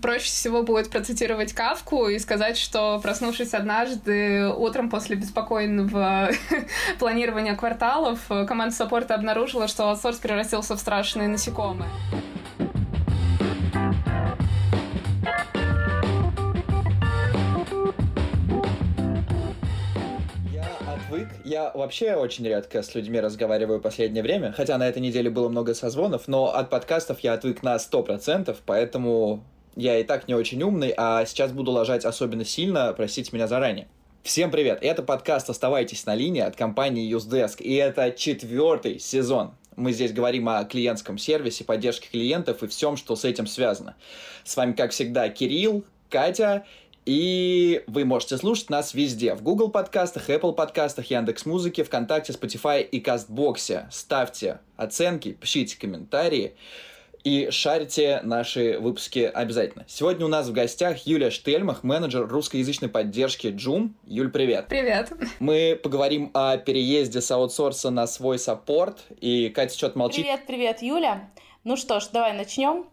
[0.00, 6.30] Проще всего будет процитировать Кавку и сказать, что проснувшись однажды утром после беспокойного
[7.00, 11.90] планирования кварталов, команда саппорта обнаружила, что аутсорс превратился в страшные насекомые.
[20.86, 21.28] отвык.
[21.44, 25.48] Я вообще очень редко с людьми разговариваю в последнее время, хотя на этой неделе было
[25.48, 29.42] много созвонов, но от подкастов я отвык на 100%, поэтому
[29.78, 33.86] я и так не очень умный, а сейчас буду ложать особенно сильно, простите меня заранее.
[34.24, 34.80] Всем привет!
[34.82, 39.52] Это подкаст «Оставайтесь на линии» от компании UseDesk, и это четвертый сезон.
[39.76, 43.94] Мы здесь говорим о клиентском сервисе, поддержке клиентов и всем, что с этим связано.
[44.42, 46.66] С вами, как всегда, Кирилл, Катя,
[47.06, 49.36] и вы можете слушать нас везде.
[49.36, 53.86] В Google подкастах, Apple подкастах, Яндекс Музыке, ВКонтакте, Spotify и Кастбоксе.
[53.92, 56.56] Ставьте оценки, пишите комментарии
[57.24, 59.84] и шарите наши выпуски обязательно.
[59.88, 63.90] Сегодня у нас в гостях Юлия Штельмах, менеджер русскоязычной поддержки Joom.
[64.04, 64.68] Юль, привет.
[64.68, 65.12] Привет.
[65.38, 69.04] Мы поговорим о переезде с аутсорса на свой саппорт.
[69.20, 70.24] И Катя что-то молчит.
[70.24, 71.30] Привет, привет, Юля.
[71.64, 72.86] Ну что ж, давай начнем.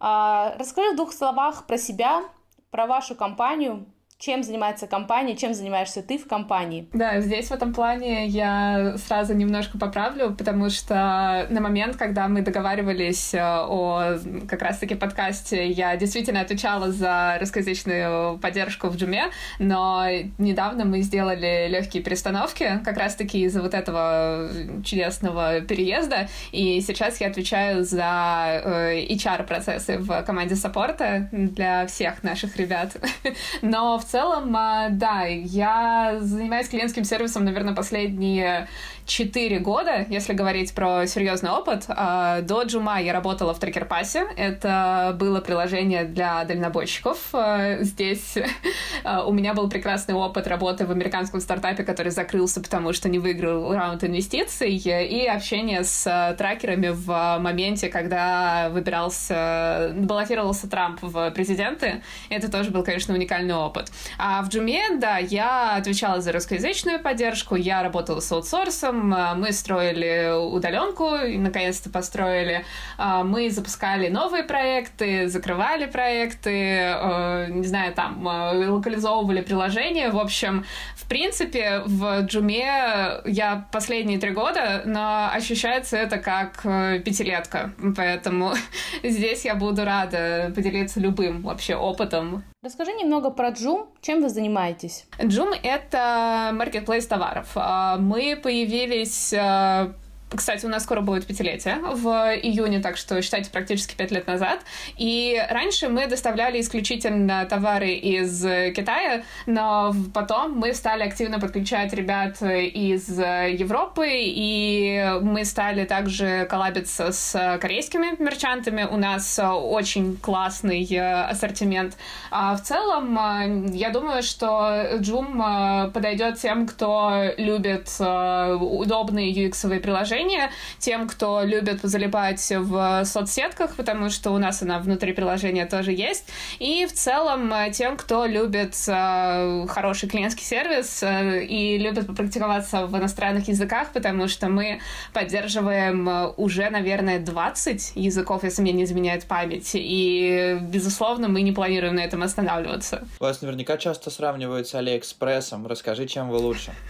[0.00, 2.24] А, расскажи в двух словах про себя,
[2.70, 3.86] про вашу компанию,
[4.22, 6.86] чем занимается компания, чем занимаешься ты в компании.
[6.92, 12.42] Да, здесь в этом плане я сразу немножко поправлю, потому что на момент, когда мы
[12.42, 19.24] договаривались э, о как раз-таки подкасте, я действительно отвечала за русскоязычную поддержку в Джуме,
[19.58, 20.06] но
[20.38, 24.48] недавно мы сделали легкие перестановки как раз-таки из-за вот этого
[24.84, 32.56] чудесного переезда, и сейчас я отвечаю за э, HR-процессы в команде саппорта для всех наших
[32.56, 32.96] ребят.
[33.62, 38.68] Но в целом, а, да, я занимаюсь клиентским сервисом, наверное, последние
[39.12, 41.84] 4 года, если говорить про серьезный опыт.
[41.88, 44.24] А, до Джума я работала в Трекерпасе.
[44.36, 47.18] Это было приложение для дальнобойщиков.
[47.34, 48.38] А, здесь
[49.26, 53.74] у меня был прекрасный опыт работы в американском стартапе, который закрылся, потому что не выиграл
[53.74, 62.02] раунд инвестиций, и общение с трекерами в моменте, когда выбирался, баллотировался Трамп в президенты.
[62.30, 63.92] Это тоже был, конечно, уникальный опыт.
[64.18, 69.52] А в Джуме, да, я отвечала за русскоязычную поддержку, я работала с аутсорсом, а, мы
[69.52, 72.64] строили удаленку, и наконец-то построили.
[72.98, 80.10] А, мы запускали новые проекты, закрывали проекты, а, не знаю, там, локализовывали приложения.
[80.10, 80.64] В общем,
[80.96, 87.72] в принципе, в Джуме я последние три года, но ощущается это как э, пятилетка.
[87.96, 88.52] Поэтому
[89.02, 93.88] здесь я буду рада поделиться любым вообще опытом Расскажи немного про Joom.
[94.00, 95.06] Чем вы занимаетесь?
[95.18, 97.48] Joom— это маркетплейс товаров.
[97.56, 99.94] А, мы появились а,
[100.36, 104.60] кстати, у нас скоро будет пятилетие в июне, так что считайте практически пять лет назад.
[104.96, 108.42] И раньше мы доставляли исключительно товары из
[108.74, 117.12] Китая, но потом мы стали активно подключать ребят из Европы, и мы стали также коллабиться
[117.12, 118.84] с корейскими мерчантами.
[118.84, 121.96] У нас очень классный э, ассортимент.
[122.30, 130.21] А в целом, э, я думаю, что э, подойдет тем, кто любит удобные UX-овые приложения,
[130.22, 135.92] приложение тем, кто любит залипать в соцсетках, потому что у нас она внутри приложения тоже
[135.92, 136.28] есть,
[136.58, 142.86] и в целом э, тем, кто любит э, хороший клиентский сервис э, и любит попрактиковаться
[142.86, 144.80] в иностранных языках, потому что мы
[145.12, 151.96] поддерживаем уже, наверное, 20 языков, если мне не изменяет память, и, безусловно, мы не планируем
[151.96, 153.06] на этом останавливаться.
[153.20, 155.66] Вас наверняка часто сравнивают с Алиэкспрессом.
[155.66, 156.72] Расскажи, чем вы лучше.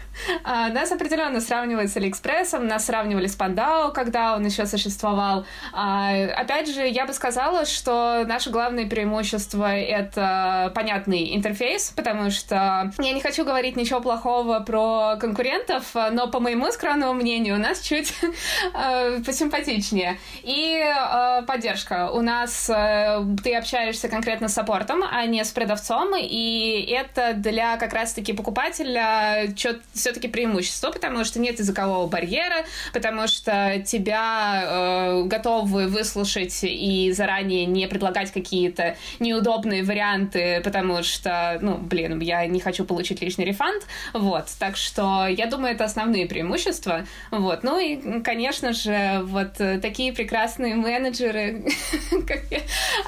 [0.44, 5.44] А, нас определенно сравнивают с Алиэкспрессом, нас сравнивают сравнивали с Пандао, когда он еще существовал.
[5.72, 12.93] А, опять же, я бы сказала, что наше главное преимущество— это понятный интерфейс, потому что
[12.99, 17.81] я не хочу говорить ничего плохого про конкурентов, но по моему скромному мнению у нас
[17.81, 18.15] чуть
[18.75, 20.19] э, посимпатичнее.
[20.43, 22.10] И э, поддержка.
[22.10, 27.77] У нас э, ты общаешься конкретно с саппортом, а не с продавцом, и это для
[27.77, 29.53] как раз-таки покупателя
[29.95, 32.65] все-таки преимущество, потому что нет языкового барьера,
[33.03, 41.59] потому что тебя э, готовы выслушать и заранее не предлагать какие-то неудобные варианты, потому что,
[41.60, 43.83] ну, блин, я не хочу получить лишний рефанд,
[44.13, 50.13] вот, так что я думаю, это основные преимущества, вот, ну и, конечно же, вот такие
[50.13, 51.65] прекрасные менеджеры,
[52.28, 52.60] как я,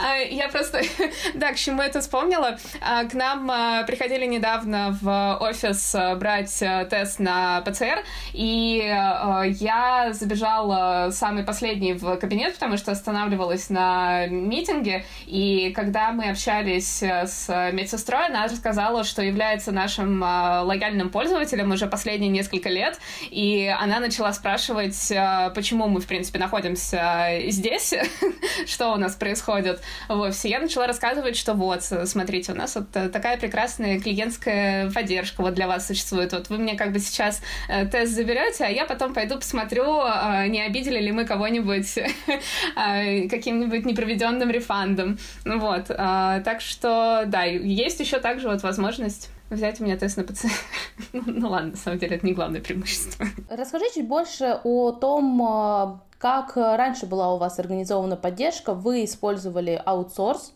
[0.05, 0.83] а, я просто,
[1.35, 6.59] да, к чему это вспомнила, а, к нам а, приходили недавно в офис брать
[6.91, 8.03] тест на ПЦР,
[8.33, 8.83] и
[9.61, 16.31] я я забежала самый последний в кабинет, потому что останавливалась на митинге, и когда мы
[16.31, 22.99] общались с медсестрой, она рассказала, что является нашим лояльным пользователем уже последние несколько лет,
[23.31, 25.13] и она начала спрашивать,
[25.55, 27.95] почему мы, в принципе, находимся здесь,
[28.67, 30.49] что у нас происходит в офисе.
[30.49, 35.67] Я начала рассказывать, что вот, смотрите, у нас вот такая прекрасная клиентская поддержка вот для
[35.67, 36.33] вас существует.
[36.33, 40.47] Вот вы мне как бы сейчас э, тест заберете, а я потом пойду посмотрю, э,
[40.49, 45.19] не обидели ли мы кого-нибудь э, каким-нибудь непроведенным рефандом.
[45.45, 45.87] Вот.
[45.87, 50.51] Так что, да, есть еще также вот возможность взять у меня тест на ПЦР.
[51.13, 53.27] ну, ну ладно, на самом деле это не главное преимущество.
[53.51, 58.75] Расскажите больше о том, как раньше была у вас организована поддержка.
[58.75, 60.55] Вы использовали аутсорс.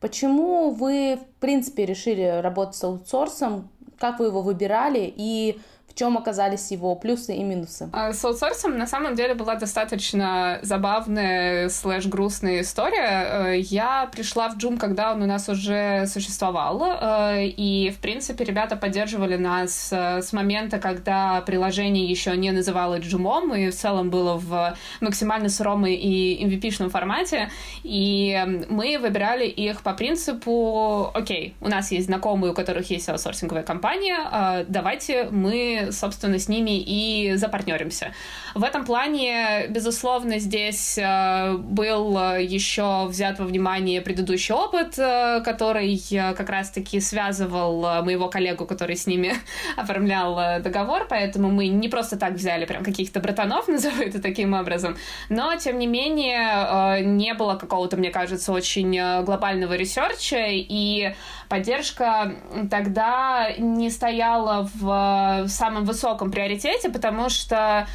[0.00, 3.70] Почему вы, в принципе, решили работать с аутсорсом?
[3.98, 5.12] Как вы его выбирали?
[5.16, 5.58] И
[5.94, 7.88] чем оказались его плюсы и минусы?
[7.92, 13.52] А, с аутсорсом на самом деле была достаточно забавная слэш грустная история.
[13.54, 18.44] Э, я пришла в Джум, когда он у нас уже существовал, э, и, в принципе,
[18.44, 24.10] ребята поддерживали нас э, с момента, когда приложение еще не называлось Джумом, и в целом
[24.10, 27.50] было в максимально сыром и MVP-шном формате,
[27.84, 33.62] и мы выбирали их по принципу, окей, у нас есть знакомые, у которых есть аутсорсинговая
[33.62, 38.12] компания, давайте мы собственно, с ними и запартнеримся.
[38.54, 46.00] В этом плане, безусловно, здесь э, был еще взят во внимание предыдущий опыт, э, который
[46.36, 49.34] как раз-таки связывал моего коллегу, который с ними
[49.76, 54.96] оформлял договор, поэтому мы не просто так взяли прям каких-то братанов, назову это таким образом,
[55.28, 61.14] но, тем не менее, э, не было какого-то, мне кажется, очень глобального research а, и
[61.54, 62.32] поддержка
[62.68, 67.86] тогда не стояла в самом высоком приоритете, потому что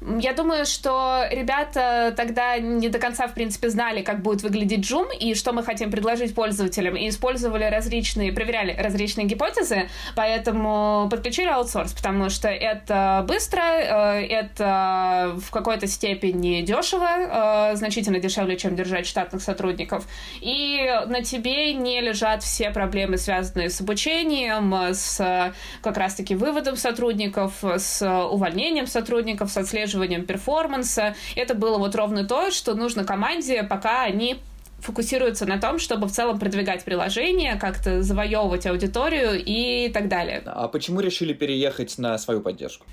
[0.00, 5.16] я думаю, что ребята тогда не до конца, в принципе, знали, как будет выглядеть Joom
[5.18, 11.92] и что мы хотим предложить пользователям, и использовали различные, проверяли различные гипотезы, поэтому подключили аутсорс,
[11.94, 19.06] потому что это быстро, э, это в какой-то степени дешево, э, значительно дешевле, чем держать
[19.06, 20.06] штатных сотрудников,
[20.40, 25.52] и на тебе не лежат все проблемы, связанные с обучением, с
[25.82, 31.14] как раз-таки выводом сотрудников, с увольнением сотрудников, с отслеживанием отслеживанием перформанса.
[31.34, 34.36] Это было вот ровно то, что нужно команде, пока они
[34.80, 40.42] фокусируются на том, чтобы в целом продвигать приложение, как-то завоевывать аудиторию и так далее.
[40.46, 42.86] А почему решили переехать на свою поддержку?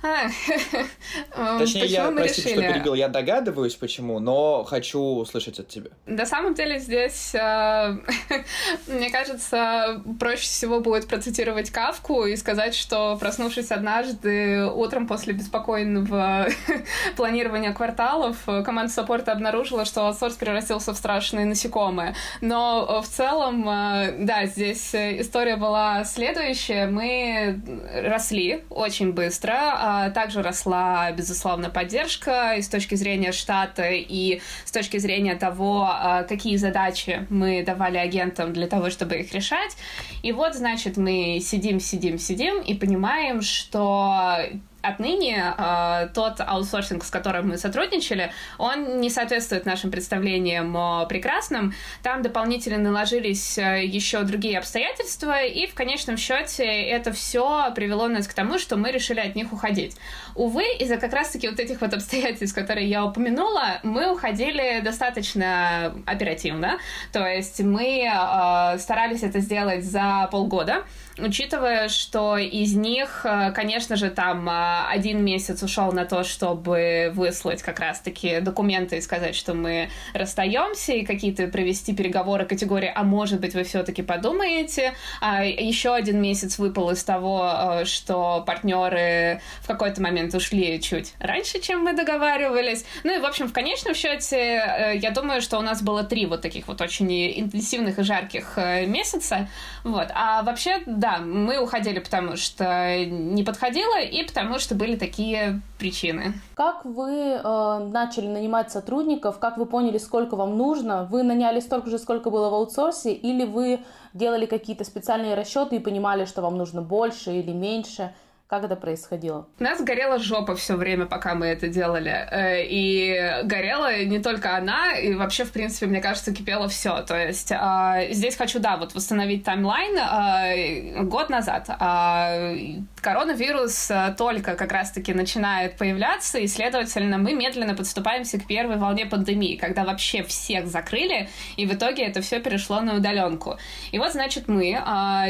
[0.00, 0.28] А,
[1.58, 2.64] Точнее, я, простите, решили?
[2.64, 5.90] что перебил, я догадываюсь, почему, но хочу услышать от тебя.
[6.06, 7.96] На самом деле здесь, э,
[8.86, 16.46] мне кажется, проще всего будет процитировать Кавку и сказать, что, проснувшись однажды утром после беспокойного
[17.16, 22.14] планирования кварталов, команда саппорта обнаружила, что аутсорс превратился в страшные насекомые.
[22.40, 26.86] Но в целом, э, да, здесь история была следующая.
[26.86, 27.60] Мы
[28.04, 34.72] росли очень быстро, а, также росла, безусловно, поддержка и с точки зрения штата, и с
[34.72, 39.76] точки зрения того, а, какие задачи мы давали агентам для того, чтобы их решать.
[40.22, 44.36] И вот, значит, мы сидим, сидим, сидим и понимаем, что
[44.82, 51.74] отныне э, тот аутсорсинг, с которым мы сотрудничали, он не соответствует нашим представлениям о прекрасном.
[52.02, 58.28] Там дополнительно наложились э, еще другие обстоятельства, и в конечном счете это все привело нас
[58.28, 59.96] к тому, что мы решили от них уходить.
[60.34, 66.78] Увы, из-за как раз-таки вот этих вот обстоятельств, которые я упомянула, мы уходили достаточно оперативно.
[67.12, 70.84] То есть мы э, старались это сделать за полгода
[71.20, 77.10] учитывая, что из них, э, конечно же, там э, один месяц ушел на то, чтобы
[77.14, 83.02] выслать как раз-таки документы и сказать, что мы расстаемся, и какие-то провести переговоры категории, а
[83.02, 84.94] может быть, вы все-таки подумаете.
[85.20, 91.14] А еще один месяц выпал из того, э, что партнеры в какой-то момент ушли чуть
[91.18, 92.84] раньше, чем мы договаривались.
[93.04, 96.42] Ну и, в общем, в конечном счете, я думаю, что у нас было три вот
[96.42, 97.08] таких вот очень
[97.40, 98.56] интенсивных и жарких
[98.86, 99.48] месяца.
[99.84, 100.08] Вот.
[100.14, 105.60] А вообще, да, да, мы уходили, потому что не подходило, и потому что были такие
[105.78, 106.34] причины.
[106.54, 109.38] Как вы э, начали нанимать сотрудников?
[109.38, 111.04] Как вы поняли, сколько вам нужно?
[111.10, 113.80] Вы наняли столько же, сколько было в аутсорсе, или вы
[114.12, 118.12] делали какие-то специальные расчеты и понимали, что вам нужно больше или меньше?
[118.48, 119.46] Как это происходило?
[119.60, 122.10] У нас горела жопа все время, пока мы это делали.
[122.30, 127.02] Э, и горела не только она, и вообще, в принципе, мне кажется, кипело все.
[127.02, 129.98] То есть а, здесь хочу, да, вот восстановить таймлайн.
[130.00, 132.54] А, год назад а,
[133.02, 139.56] коронавирус только как раз-таки начинает появляться, и, следовательно, мы медленно подступаемся к первой волне пандемии,
[139.56, 141.28] когда вообще всех закрыли,
[141.58, 143.58] и в итоге это все перешло на удаленку.
[143.92, 144.80] И вот, значит, мы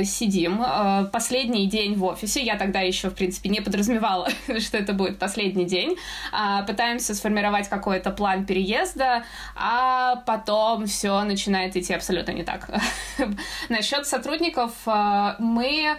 [0.04, 0.64] сидим
[1.10, 5.64] последний день в офисе, я тогда еще в принципе, не подразумевала, что это будет последний
[5.64, 5.96] день.
[6.32, 9.24] А, пытаемся сформировать какой-то план переезда,
[9.56, 12.70] а потом все начинает идти абсолютно не так.
[13.68, 15.96] Насчет сотрудников а, мы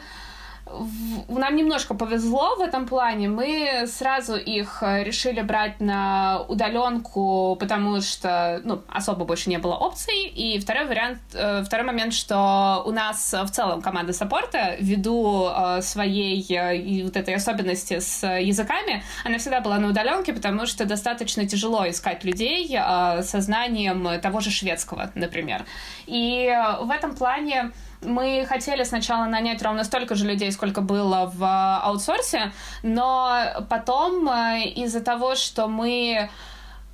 [1.28, 3.30] нам немножко повезло в этом плане.
[3.30, 9.76] Мы сразу их э, решили брать на удаленку, потому что ну, особо больше не было
[9.76, 10.28] опций.
[10.28, 15.82] И второй вариант, э, второй момент, что у нас в целом команда саппорта, ввиду э,
[15.82, 21.88] своей вот этой особенности с языками, она всегда была на удаленке, потому что достаточно тяжело
[21.90, 25.66] искать людей со знанием того же шведского, например.
[26.06, 31.79] И в этом плане мы хотели сначала нанять ровно столько же людей, сколько было в
[31.84, 32.51] аутсорсе,
[32.84, 36.29] но потом э, из-за того, что мы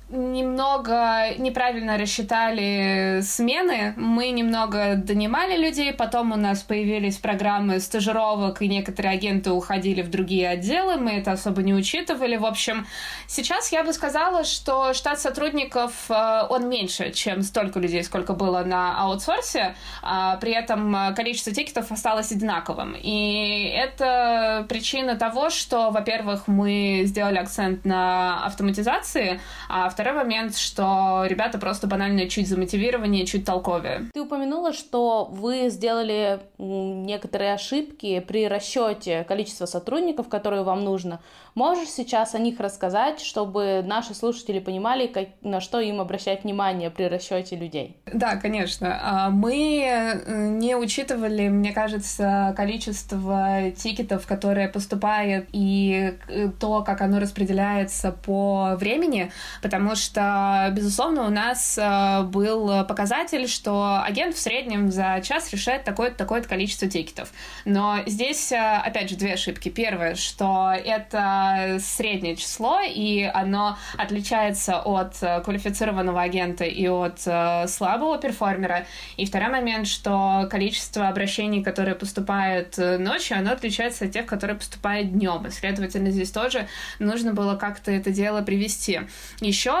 [0.08, 3.94] немного неправильно рассчитали смены.
[3.96, 10.10] Мы немного донимали людей, потом у нас появились программы стажировок, и некоторые агенты уходили в
[10.10, 12.36] другие отделы, мы это особо не учитывали.
[12.36, 12.86] В общем,
[13.26, 18.62] сейчас я бы сказала, что штат сотрудников, э, он меньше, чем столько людей, сколько было
[18.62, 22.94] на аутсорсе, а при этом количество тикетов осталось одинаковым.
[22.96, 31.24] И это причина того, что, во-первых, мы сделали акцент на автоматизации, а второй момент, что
[31.26, 34.10] ребята просто банально чуть замотивированнее, чуть толковее.
[34.12, 41.20] Ты упомянула, что вы сделали некоторые ошибки при расчете количества сотрудников, которые вам нужно.
[41.56, 46.90] Можешь сейчас о них рассказать, чтобы наши слушатели понимали, как, на что им обращать внимание
[46.90, 47.96] при расчете людей?
[48.12, 49.00] Да, конечно.
[49.02, 57.00] А, мы э, не учитывали, мне кажется, количество тикетов, которые поступает, и э, то, как
[57.00, 59.32] оно распределяется по времени,
[59.62, 65.84] потому что, безусловно, у нас э, был показатель, что агент в среднем за час решает
[65.84, 67.32] такое-то такое количество тикетов.
[67.64, 69.70] Но здесь, опять же, две ошибки.
[69.70, 71.45] Первое, что это
[71.78, 78.86] среднее число, и оно отличается от э, квалифицированного агента и от э, слабого перформера.
[79.16, 84.56] И второй момент, что количество обращений, которые поступают э, ночью, оно отличается от тех, которые
[84.56, 85.46] поступают днем.
[85.46, 86.66] И, следовательно, здесь тоже
[86.98, 89.00] нужно было как-то это дело привести.
[89.40, 89.72] Еще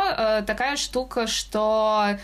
[0.46, 2.16] такая штука, что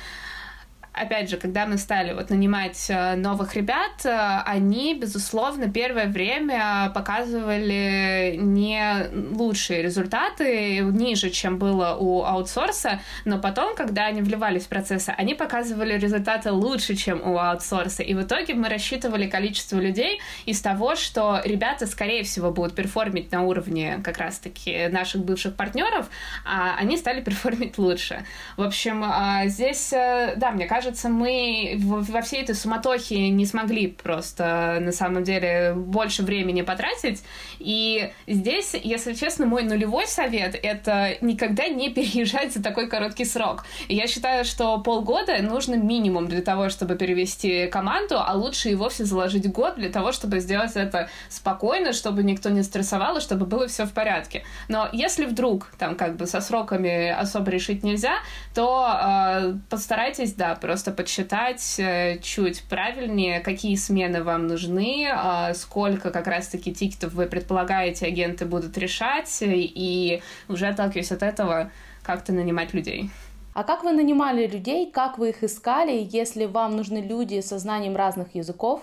[0.92, 6.90] опять же, когда мы стали вот нанимать э, новых ребят, э, они, безусловно, первое время
[6.94, 14.68] показывали не лучшие результаты, ниже, чем было у аутсорса, но потом, когда они вливались в
[14.68, 18.02] процессы, они показывали результаты лучше, чем у аутсорса.
[18.02, 23.32] И в итоге мы рассчитывали количество людей из того, что ребята, скорее всего, будут перформить
[23.32, 26.10] на уровне как раз-таки наших бывших партнеров,
[26.44, 28.24] а они стали перформить лучше.
[28.58, 33.46] В общем, а, здесь, э, да, мне кажется, кажется, мы во всей этой суматохе не
[33.46, 37.22] смогли просто на самом деле больше времени потратить.
[37.60, 43.64] И здесь, если честно, мой нулевой совет— это никогда не переезжать за такой короткий срок.
[43.88, 49.04] Я считаю, что полгода нужно минимум для того, чтобы перевести команду, а лучше и вовсе
[49.04, 53.68] заложить год для того, чтобы сделать это спокойно, чтобы никто не стрессовал, и чтобы было
[53.68, 54.42] все в порядке.
[54.66, 58.14] Но если вдруг там как бы со сроками особо решить нельзя,
[58.52, 65.52] то э, постарайтесь, да, просто просто подсчитать э, чуть правильнее, какие смены вам нужны, а,
[65.52, 71.70] сколько как раз-таки тикетов вы предполагаете агенты будут решать, и уже отталкиваясь от этого,
[72.02, 73.10] как-то нанимать людей.
[73.52, 77.94] А как вы нанимали людей, как вы их искали, если вам нужны люди со знанием
[77.94, 78.80] разных языков?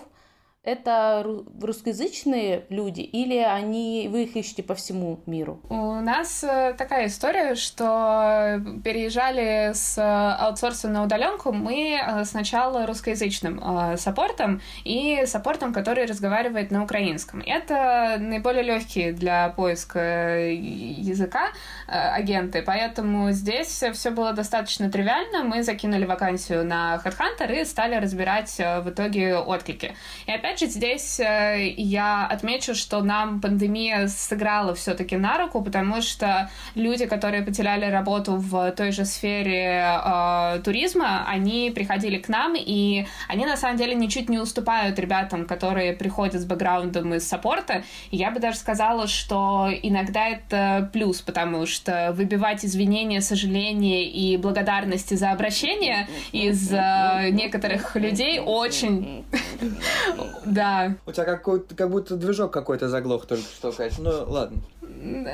[0.62, 1.24] Это
[1.60, 5.60] русскоязычные люди или они, вы их ищете по всему миру?
[5.70, 13.58] У нас э, такая история, что переезжали с аутсорса на удаленку мы э, сначала русскоязычным
[13.58, 17.40] э, саппортом и саппортом, который разговаривает на украинском.
[17.40, 21.52] Это наиболее легкие для поиска языка
[21.86, 25.42] агенты, поэтому здесь все было достаточно тривиально.
[25.42, 29.94] Мы закинули вакансию на HeadHunter и стали разбирать в итоге отклики.
[30.26, 35.62] И опять опять же, здесь э, я отмечу, что нам пандемия сыграла все-таки на руку,
[35.62, 42.28] потому что люди, которые потеряли работу в той же сфере э, туризма, они приходили к
[42.28, 47.28] нам, и они на самом деле ничуть не уступают ребятам, которые приходят с бэкграундом из
[47.28, 47.84] саппорта.
[48.10, 54.36] И я бы даже сказала, что иногда это плюс, потому что выбивать извинения, сожаления и
[54.36, 59.24] благодарности за обращение из э, некоторых людей очень...
[60.44, 60.94] Да.
[61.06, 61.44] У тебя как,
[61.76, 63.98] как будто движок какой-то заглох только что, Кать.
[63.98, 64.58] Ну, ладно.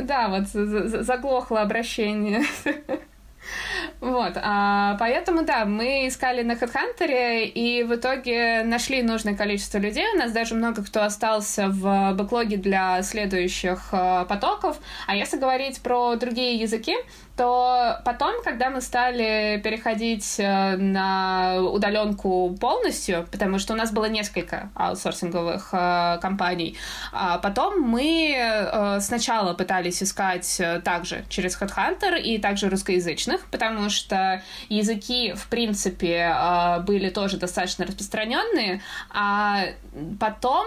[0.02, 2.42] Да, вот заглохло обращение.
[4.00, 10.04] Вот, а, поэтому, да, мы искали на HeadHunter, и в итоге нашли нужное количество людей.
[10.14, 14.78] У нас даже много кто остался в бэклоге для следующих а, потоков.
[15.06, 16.94] А если говорить про другие языки,
[17.36, 24.06] то потом, когда мы стали переходить э, на удаленку полностью, потому что у нас было
[24.06, 26.78] несколько аутсорсинговых э, компаний,
[27.12, 34.42] а потом мы э, сначала пытались искать также через HeadHunter и также русскоязычных, потому что
[34.70, 36.34] языки, в принципе,
[36.86, 39.64] были тоже достаточно распространенные, а
[40.18, 40.66] потом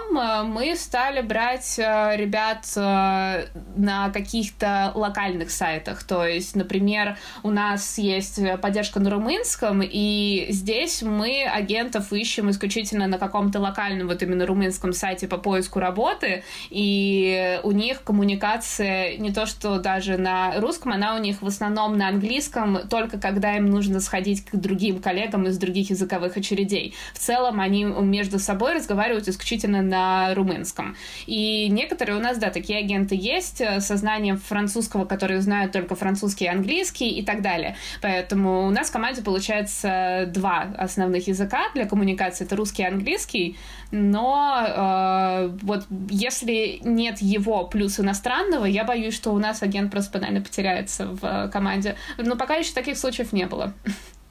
[0.49, 8.99] мы стали брать ребят на каких-то локальных сайтах, то есть Например, у нас есть поддержка
[8.99, 15.27] на румынском, и здесь мы агентов ищем исключительно на каком-то локальном, вот именно румынском сайте
[15.27, 21.19] по поиску работы, и у них коммуникация не то, что даже на русском, она у
[21.19, 25.89] них в основном на английском, только когда им нужно сходить к другим коллегам из других
[25.89, 26.93] языковых очередей.
[27.13, 30.97] В целом они между собой разговаривают исключительно на румынском.
[31.25, 36.47] И некоторые у нас, да, такие агенты есть со знанием французского, которые знают только французский
[36.50, 37.75] английский и так далее.
[38.01, 42.46] Поэтому у нас в команде получается два основных языка для коммуникации.
[42.46, 43.58] Это русский и английский.
[43.91, 50.20] Но э, вот если нет его плюс иностранного, я боюсь, что у нас агент просто
[50.20, 51.96] банально потеряется в команде.
[52.18, 53.74] Но пока еще таких случаев не было.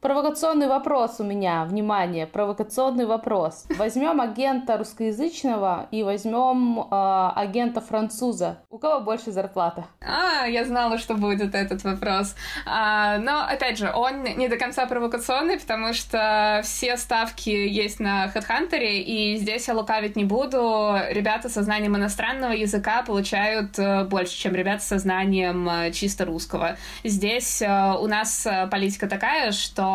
[0.01, 3.67] Провокационный вопрос у меня, внимание, провокационный вопрос.
[3.77, 8.59] Возьмем агента русскоязычного и возьмем э, агента француза.
[8.71, 9.87] У кого больше зарплата?
[10.01, 12.37] А, я знала, что будет этот вопрос.
[12.65, 18.27] А, но, опять же, он не до конца провокационный, потому что все ставки есть на
[18.27, 20.97] HeadHunter, и здесь я лукавить не буду.
[21.11, 26.77] Ребята со знанием иностранного языка получают э, больше, чем ребята со знанием э, чисто русского.
[27.03, 29.88] Здесь э, у нас политика такая, что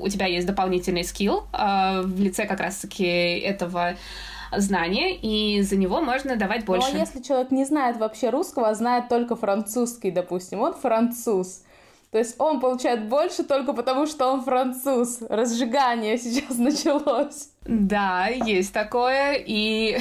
[0.00, 3.96] у тебя есть дополнительный скилл э, в лице как раз-таки этого
[4.56, 6.88] знания, и за него можно давать больше.
[6.92, 11.62] Ну а если человек не знает вообще русского, а знает только французский, допустим, он француз,
[12.10, 15.18] то есть он получает больше только потому, что он француз.
[15.28, 17.50] Разжигание сейчас началось.
[17.64, 19.34] Да, есть такое.
[19.34, 19.98] И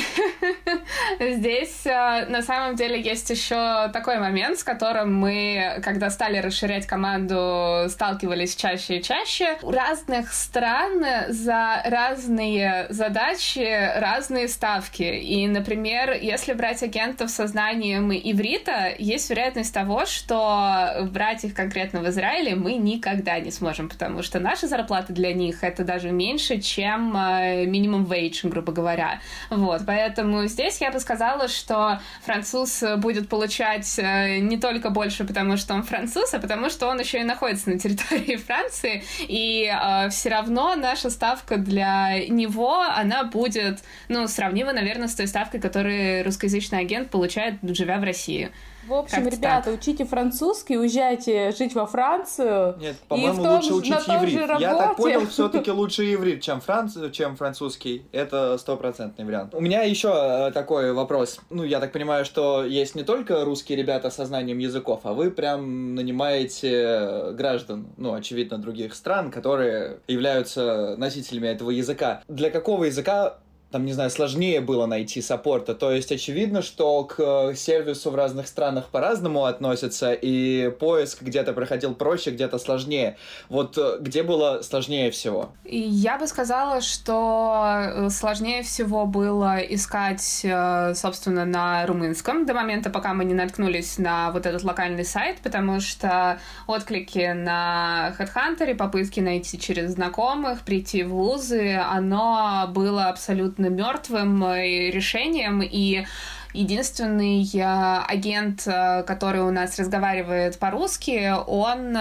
[1.19, 6.85] здесь э, на самом деле есть еще такой момент, с которым мы, когда стали расширять
[6.85, 9.57] команду, сталкивались чаще и чаще.
[9.63, 15.03] У разных стран за разные задачи разные ставки.
[15.03, 21.99] И, например, если брать агентов со знанием иврита, есть вероятность того, что брать их конкретно
[22.01, 26.59] в Израиле мы никогда не сможем, потому что наши зарплаты для них это даже меньше,
[26.59, 29.19] чем э, минимум wage, грубо говоря.
[29.49, 35.57] Вот, поэтому здесь я бы сказала, что француз будет получать э, не только больше, потому
[35.57, 40.09] что он француз, а потому что он еще и находится на территории Франции, и э,
[40.09, 43.79] все равно наша ставка для него, она будет,
[44.09, 48.51] ну, сравнима, наверное, с той ставкой, которую русскоязычный агент получает, живя в России.
[48.87, 49.79] В общем, как ребята, так.
[49.79, 52.77] учите французский, уезжайте жить во Францию.
[52.79, 54.49] Нет, по-моему, лучше учить иврит.
[54.59, 56.95] Я так понял, все-таки лучше иврит, чем, франц...
[57.11, 58.05] чем французский.
[58.13, 59.53] Это стопроцентный вариант.
[59.53, 61.41] У меня еще э, такой вопрос.
[61.49, 65.31] Ну, я так понимаю, что есть не только русские ребята со знанием языков, а вы
[65.31, 72.23] прям нанимаете граждан, ну, очевидно, других стран, которые являются носителями этого языка.
[72.27, 73.37] Для какого языка
[73.71, 75.75] там, не знаю, сложнее было найти саппорта.
[75.75, 81.93] То есть очевидно, что к сервису в разных странах по-разному относятся, и поиск где-то проходил
[81.93, 83.17] проще, где-то сложнее.
[83.49, 85.49] Вот э, где было сложнее всего?
[85.65, 92.89] Я бы сказала, что э, сложнее всего было искать, э, собственно, на румынском до момента,
[92.89, 99.19] пока мы не наткнулись на вот этот локальный сайт, потому что отклики на HeadHunter, попытки
[99.19, 106.05] найти через знакомых, прийти в вузы, оно было абсолютно абсолютно мертвым э, решением, и
[106.53, 111.97] единственный э, агент, э, который у нас разговаривает по-русски, он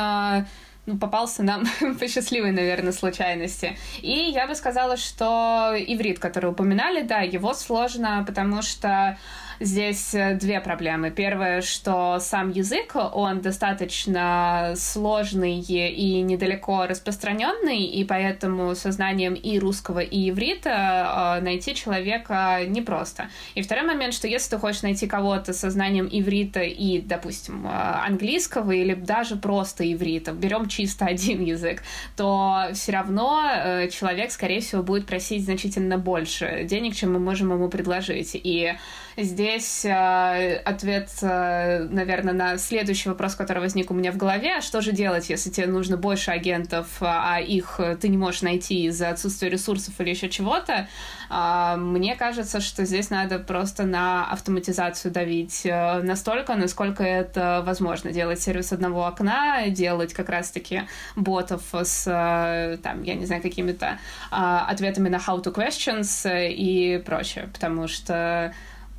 [0.86, 1.64] ну, попался нам
[2.00, 3.76] по счастливой, наверное, случайности.
[4.02, 9.16] И я бы сказала, что иврит, который упоминали, да, его сложно, потому что
[9.58, 11.10] Здесь э, две проблемы.
[11.10, 19.58] Первое, что сам язык, он достаточно сложный и недалеко распространенный, и поэтому со знанием и
[19.58, 23.30] русского, и иврита э, найти человека непросто.
[23.54, 27.70] И второй момент, что если ты хочешь найти кого-то со знанием иврита и, допустим, э,
[27.70, 31.82] английского или даже просто иврита, берем чисто один язык,
[32.16, 37.68] то все равно человек, скорее всего, будет просить значительно больше денег, чем мы можем ему
[37.68, 38.32] предложить.
[38.34, 38.74] И
[39.16, 44.56] Здесь э, ответ, э, наверное, на следующий вопрос, который возник у меня в голове.
[44.58, 48.84] А что же делать, если тебе нужно больше агентов, а их ты не можешь найти
[48.84, 50.86] из-за отсутствия ресурсов или еще чего-то?
[51.30, 58.12] Э, мне кажется, что здесь надо просто на автоматизацию давить э, настолько, насколько это возможно.
[58.12, 60.82] Делать сервис одного окна, делать как раз-таки
[61.14, 63.98] ботов с, э, там, я не знаю, какими-то
[64.30, 64.34] э,
[64.68, 67.48] ответами на how to questions и прочее.
[67.50, 68.52] Потому что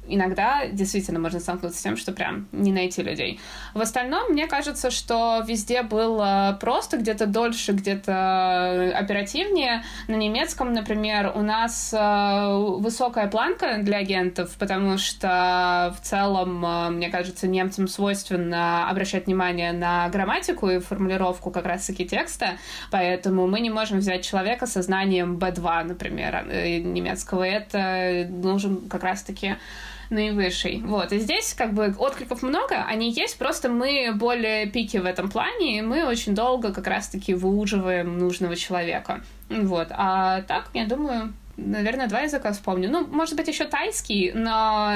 [0.08, 3.40] иногда действительно можно столкнуться с тем, что прям не найти людей.
[3.74, 9.84] В остальном, мне кажется, что везде было просто, где-то дольше, где-то оперативнее.
[10.08, 16.90] На немецком, например, у нас э, высокая планка для агентов, потому что в целом, э,
[16.90, 22.58] мне кажется, немцам свойственно обращать внимание на грамматику и формулировку как раз-таки текста,
[22.92, 27.44] поэтому мы не можем взять человека со знанием B2, например, э, немецкого.
[27.44, 29.56] Это нужен как раз-таки
[30.10, 30.82] наивысший.
[30.86, 31.12] Вот.
[31.12, 35.80] И здесь как бы откликов много, они есть, просто мы более пики в этом плане,
[35.80, 39.22] и мы очень долго как раз-таки выуживаем нужного человека.
[39.50, 39.88] Вот.
[39.92, 42.90] А так, я думаю, наверное, два языка вспомню.
[42.90, 44.94] Ну, может быть, еще тайский, но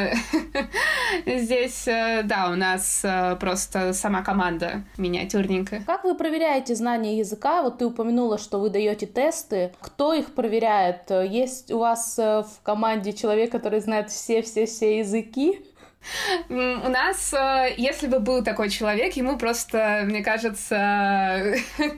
[1.25, 5.83] здесь, э, да, у нас э, просто сама команда миниатюрненькая.
[5.85, 7.63] Как вы проверяете знание языка?
[7.63, 9.73] Вот ты упомянула, что вы даете тесты.
[9.81, 11.09] Кто их проверяет?
[11.09, 15.59] Есть у вас э, в команде человек, который знает все-все-все языки?
[16.49, 17.31] У нас,
[17.77, 21.53] если бы был такой человек, ему просто, мне кажется,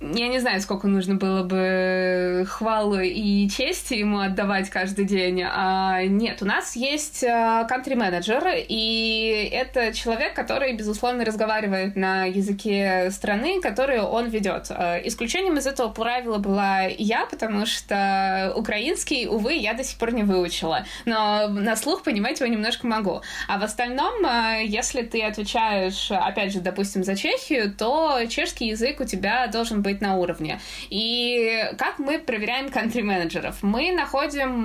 [0.00, 5.42] я не знаю, сколько нужно было бы хвалы и чести ему отдавать каждый день.
[5.44, 13.60] А нет, у нас есть кантри-менеджер, и это человек, который, безусловно, разговаривает на языке страны,
[13.60, 14.66] который он ведет.
[14.70, 20.12] А, исключением из этого правила была я, потому что украинский, увы, я до сих пор
[20.12, 20.84] не выучила.
[21.06, 23.22] Но на слух понимать его немножко могу.
[23.48, 29.00] А в остальном, а, если ты отвечаешь, опять же, допустим, за Чехию, то чешский язык
[29.00, 30.60] у тебя должен быть быть на уровне.
[30.90, 33.56] И как мы проверяем country-менеджеров?
[33.62, 34.62] Мы находим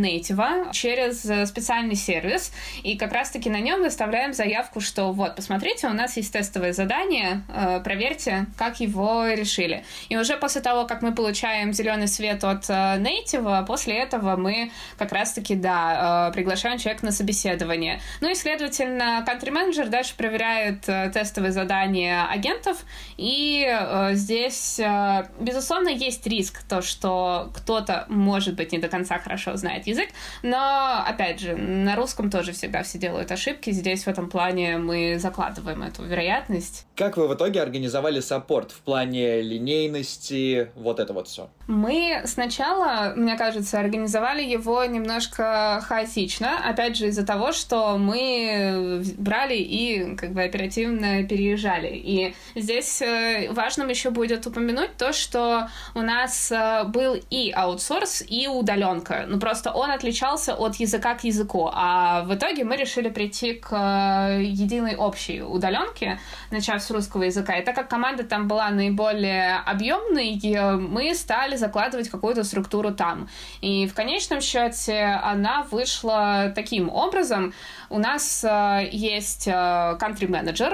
[0.00, 5.92] нейтива через специальный сервис, и как раз-таки на нем выставляем заявку, что вот, посмотрите, у
[5.92, 9.84] нас есть тестовое задание, э, проверьте, как его решили.
[10.08, 15.12] И уже после того, как мы получаем зеленый свет от нейтива, после этого мы как
[15.12, 18.00] раз-таки, да, э, приглашаем человека на собеседование.
[18.20, 22.84] Ну и, следовательно, country-менеджер дальше проверяет э, тестовые задания агентов,
[23.16, 23.68] и
[24.12, 29.56] здесь здесь, э, безусловно, есть риск, то, что кто-то, может быть, не до конца хорошо
[29.56, 30.08] знает язык,
[30.42, 35.18] но, опять же, на русском тоже всегда все делают ошибки, здесь в этом плане мы
[35.18, 36.86] закладываем эту вероятность.
[36.96, 41.48] Как вы в итоге организовали саппорт в плане линейности, вот это вот все?
[41.66, 49.56] Мы сначала, мне кажется, организовали его немножко хаотично, опять же, из-за того, что мы брали
[49.56, 51.90] и как бы оперативно переезжали.
[51.92, 58.22] И здесь э, важным еще будет упомянуть то, что у нас э, был и аутсорс,
[58.28, 59.24] и удаленка.
[59.26, 61.70] Ну, просто он отличался от языка к языку.
[61.72, 66.18] А в итоге мы решили прийти к э, единой общей удаленке,
[66.50, 67.56] начав с русского языка.
[67.56, 70.38] И так как команда там была наиболее объемной,
[70.78, 73.28] мы стали закладывать какую-то структуру там.
[73.60, 77.54] И в конечном счете она вышла таким образом.
[77.92, 80.72] У нас э, есть country менеджер,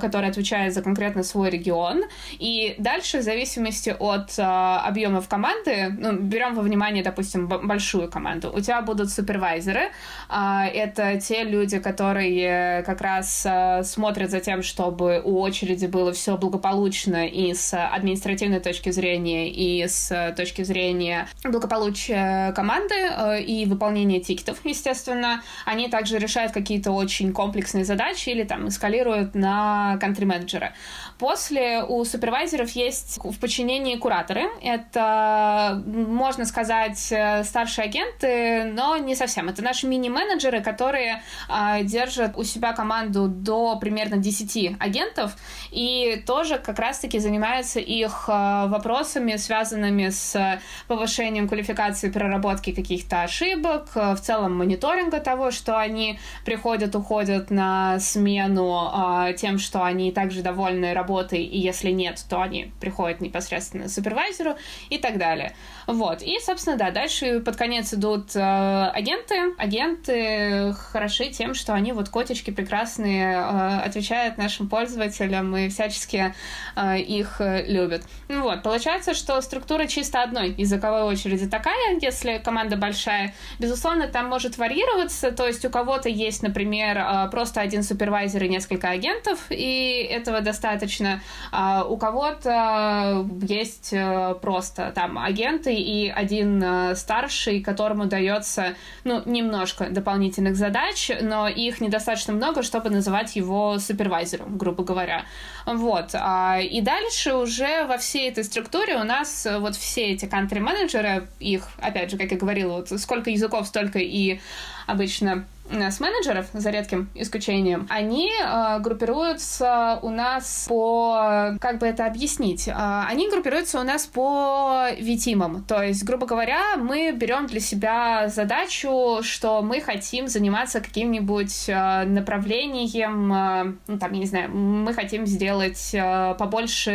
[0.00, 2.04] который отвечает за конкретно свой регион.
[2.38, 8.52] И дальше в зависимости от э, объемов команды, ну, берем во внимание, допустим, большую команду,
[8.54, 9.90] у тебя будут супервайзеры, э,
[10.32, 16.36] это те люди, которые как раз э, смотрят за тем, чтобы у очереди было все
[16.36, 24.20] благополучно и с административной точки зрения, и с точки зрения благополучия команды э, и выполнения
[24.20, 25.42] тикетов, естественно.
[25.64, 30.72] Они также решают какие-то очень комплексные задачи или там эскалируют на контри-менеджера.
[31.18, 34.44] После у супервайзеров есть в подчинении кураторы.
[34.62, 39.48] Это, можно сказать, э, старшие агенты, но не совсем.
[39.48, 39.86] Это наши
[40.20, 45.36] мини-менеджеры, которые э, держат у себя команду до примерно 10 агентов
[45.70, 53.88] и тоже как раз-таки занимаются их э, вопросами, связанными с повышением квалификации, проработки каких-то ошибок,
[53.94, 58.90] э, в целом мониторинга того, что они приходят, уходят на смену
[59.28, 63.90] э, тем, что они также довольны работой, и если нет, то они приходят непосредственно к
[63.90, 64.56] супервайзеру
[64.90, 65.54] и так далее.
[65.86, 66.22] Вот.
[66.22, 69.54] И, собственно, да, дальше под конец идут э, агенты.
[69.58, 76.34] Агенты хороши тем, что они вот котички прекрасные, э, отвечают нашим пользователям и всячески
[76.76, 78.02] э, их э, любят.
[78.28, 83.34] Ну вот, получается, что структура чисто одной языковой очереди такая, если команда большая.
[83.58, 88.48] Безусловно, там может варьироваться, то есть у кого-то есть, например, э, просто один супервайзер и
[88.48, 91.20] несколько агентов, и этого достаточно.
[91.52, 99.22] А у кого-то есть э, просто там агенты и один э, старший, которому дается, ну,
[99.24, 105.24] немножко дополнительных задач, но их недостаточно много, чтобы называть его супервайзером, грубо говоря.
[105.66, 106.10] Вот.
[106.14, 111.68] А, и дальше уже во всей этой структуре у нас вот все эти кантри-менеджеры, их,
[111.78, 114.40] опять же, как я говорила, вот сколько языков, столько и
[114.86, 121.56] обычно с менеджеров, за редким исключением, они э, группируются у нас по...
[121.60, 122.68] Как бы это объяснить?
[122.68, 125.64] Э, они группируются у нас по витимам.
[125.64, 132.04] То есть, грубо говоря, мы берем для себя задачу, что мы хотим заниматься каким-нибудь э,
[132.04, 136.90] направлением, э, ну, там, я не знаю, мы хотим сделать э, побольше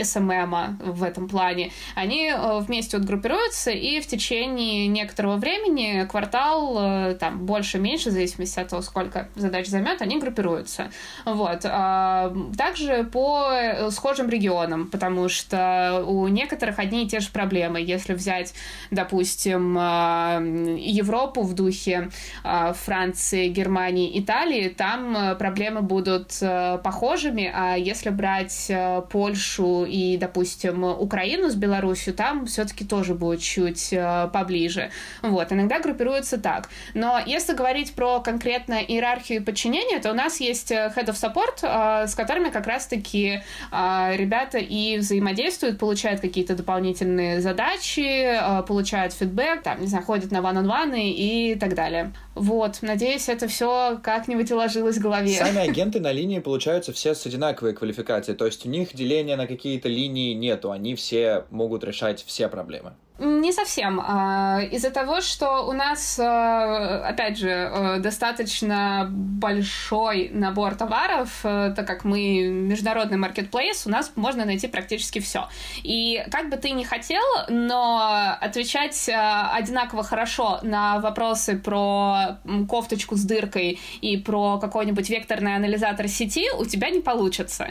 [0.00, 1.72] SMM в этом плане.
[1.94, 8.14] Они э, вместе вот группируются, и в течение некоторого времени, квартал, э, там, больше-меньше, в
[8.14, 10.90] зависимости от того, сколько задач займет, они группируются.
[11.24, 11.60] Вот.
[11.64, 17.80] А, также по э, схожим регионам, потому что у некоторых одни и те же проблемы.
[17.80, 18.54] Если взять,
[18.90, 22.10] допустим, а, Европу в духе
[22.44, 28.70] а, Франции, Германии, Италии, там э, проблемы будут э, похожими, а если брать
[29.10, 33.94] Польшу и, допустим, Украину с Беларусью, там все-таки тоже будет чуть
[34.32, 34.90] поближе.
[35.22, 35.52] Вот.
[35.52, 36.68] Иногда группируются так.
[36.94, 41.62] Но если говорить про конкретно иерархию подчинения, то у нас есть э, Head of Support,
[41.62, 49.62] э, с которыми как раз-таки э, ребята и взаимодействуют, получают какие-то дополнительные задачи, получают фидбэк,
[49.62, 52.12] там, не знаю, ходят на one-on-one и так далее.
[52.34, 55.36] Вот, надеюсь, это все как-нибудь уложилось в голове.
[55.36, 59.46] Сами агенты на линии получаются все с одинаковой квалификацией, то есть у них деления на
[59.46, 62.94] какие-то линии нету, они все могут решать все проблемы.
[63.24, 64.02] Не совсем.
[64.04, 71.86] А, из-за того, что у нас, а, опять же, а, достаточно большой набор товаров, так
[71.86, 75.48] как мы международный маркетплейс, у нас можно найти практически все.
[75.84, 83.22] И как бы ты ни хотел, но отвечать одинаково хорошо на вопросы про кофточку с
[83.22, 87.68] дыркой и про какой-нибудь векторный анализатор сети у тебя не получится.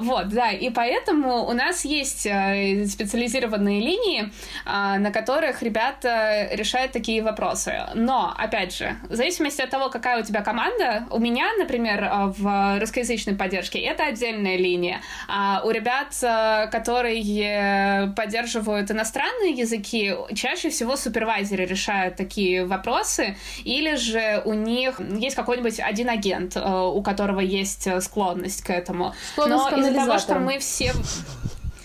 [0.00, 7.22] Вот, да, и поэтому у нас есть специализированные линии, а, на которых ребята решают такие
[7.22, 7.74] вопросы.
[7.94, 12.26] Но, опять же, в зависимости от того, какая у тебя команда, у меня, например, а,
[12.36, 15.00] в русскоязычной поддержке это отдельная линия.
[15.28, 23.96] А у ребят, а, которые поддерживают иностранные языки, чаще всего супервайзеры решают такие вопросы, или
[23.96, 29.14] же у них есть какой-нибудь один агент, у которого есть склонность к этому.
[29.32, 30.92] Склонность Но из-за того, что мы все...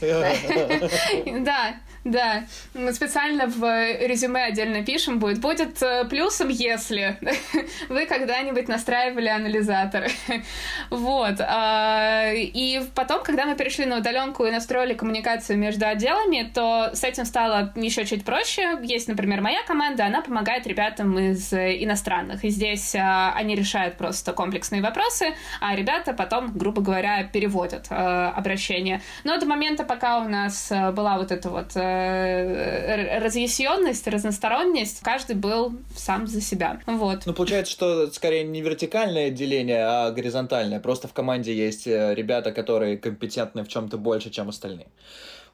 [1.26, 2.44] Да, да,
[2.76, 3.64] мы специально в
[4.06, 5.42] резюме отдельно пишем будет.
[5.42, 7.18] Будет э, плюсом, если
[7.90, 10.06] вы когда-нибудь настраивали анализатор.
[10.92, 11.38] вот.
[11.40, 17.04] А, и потом, когда мы перешли на удаленку и настроили коммуникацию между отделами, то с
[17.04, 18.78] этим стало еще чуть проще.
[18.84, 22.44] Есть, например, моя команда, она помогает ребятам из иностранных.
[22.46, 28.30] И здесь а, они решают просто комплексные вопросы, а ребята потом, грубо говоря, переводят а,
[28.30, 29.02] обращение.
[29.24, 35.74] Но до момента, пока у нас была вот эта вот Э, разъясненность, разносторонность, каждый был
[35.96, 36.80] сам за себя.
[36.86, 37.26] Вот.
[37.26, 40.80] Ну, получается, что скорее не вертикальное деление, а горизонтальное.
[40.80, 44.88] Просто в команде есть э, ребята, которые компетентны в чем-то больше, чем остальные.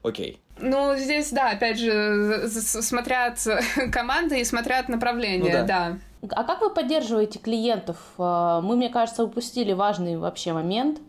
[0.02, 0.40] Окей.
[0.58, 3.38] Ну, здесь, да, опять же, смотрят
[3.92, 5.98] команды и смотрят направление, ну, да.
[6.22, 6.28] да.
[6.30, 7.96] А как вы поддерживаете клиентов?
[8.18, 10.98] Э, мы, мне кажется, упустили важный вообще момент–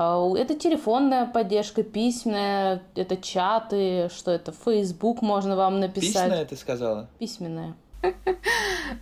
[0.00, 6.12] это телефонная поддержка, письменная, это чаты, что это, Facebook можно вам написать.
[6.12, 7.08] Письменная ты сказала?
[7.18, 7.74] Письменная.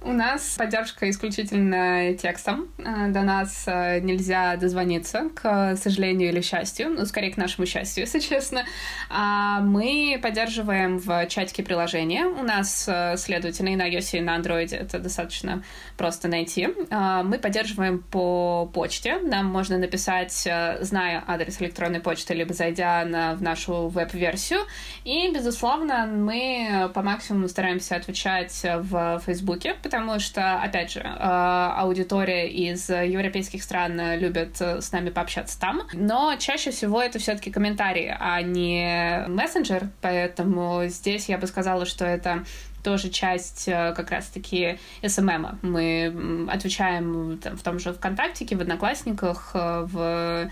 [0.06, 2.68] У нас поддержка исключительно текстом.
[2.78, 6.90] Э, до нас э, нельзя дозвониться, к сожалению или счастью.
[6.90, 8.64] Ну, скорее, к нашему счастью, если честно.
[9.10, 12.26] А мы поддерживаем в чатике приложения.
[12.26, 15.62] У нас, э, следовательно, и на iOS, и на Android это достаточно
[15.96, 16.68] просто найти.
[16.90, 19.18] Мы поддерживаем по почте.
[19.18, 20.32] Нам можно написать,
[20.80, 24.60] зная адрес электронной почты, либо зайдя на, в нашу веб-версию.
[25.04, 28.85] И, безусловно, мы по максимуму стараемся отвечать в
[29.24, 35.82] Фейсбуке, потому что, опять же, э, аудитория из европейских стран любит с нами пообщаться там,
[35.92, 42.04] но чаще всего это все-таки комментарии, а не мессенджер, поэтому здесь я бы сказала, что
[42.04, 42.44] это
[42.86, 45.58] тоже часть э, как раз-таки СММа.
[45.62, 50.48] Мы отвечаем там, в том же ВКонтактике, в Одноклассниках, э, в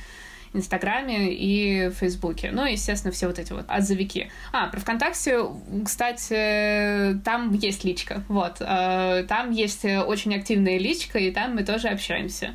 [0.54, 2.50] Инстаграме и Фейсбуке.
[2.52, 4.30] Ну, естественно, все вот эти вот отзывики.
[4.52, 5.44] А, про ВКонтакте,
[5.84, 8.22] кстати, там есть личка.
[8.28, 8.56] Вот.
[8.60, 12.54] Э, там есть очень активная личка, и там мы тоже общаемся.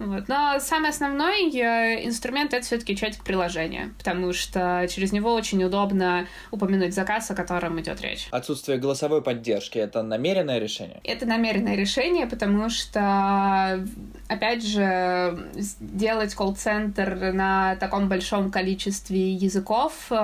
[0.00, 0.28] Вот.
[0.28, 6.26] Но самый основной э, инструмент это все-таки чатик приложения, потому что через него очень удобно
[6.50, 8.28] упомянуть заказ, о котором идет речь.
[8.30, 11.00] Отсутствие голосовой поддержки это намеренное решение?
[11.04, 13.86] Это намеренное решение, потому что,
[14.26, 20.14] опять же, сделать колл-центр на таком большом количестве языков э,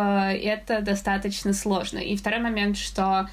[0.42, 1.98] это достаточно сложно.
[1.98, 3.28] И второй момент, что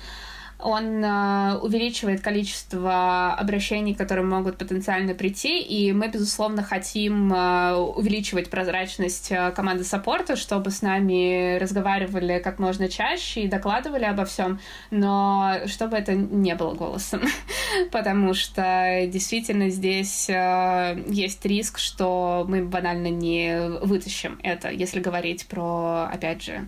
[0.63, 8.49] он э, увеличивает количество обращений, которые могут потенциально прийти, и мы, безусловно, хотим э, увеличивать
[8.49, 14.59] прозрачность э, команды саппорта, чтобы с нами разговаривали как можно чаще и докладывали обо всем,
[14.89, 17.21] но чтобы это не было голосом,
[17.91, 26.09] потому что действительно здесь есть риск, что мы банально не вытащим это, если говорить про,
[26.11, 26.67] опять же,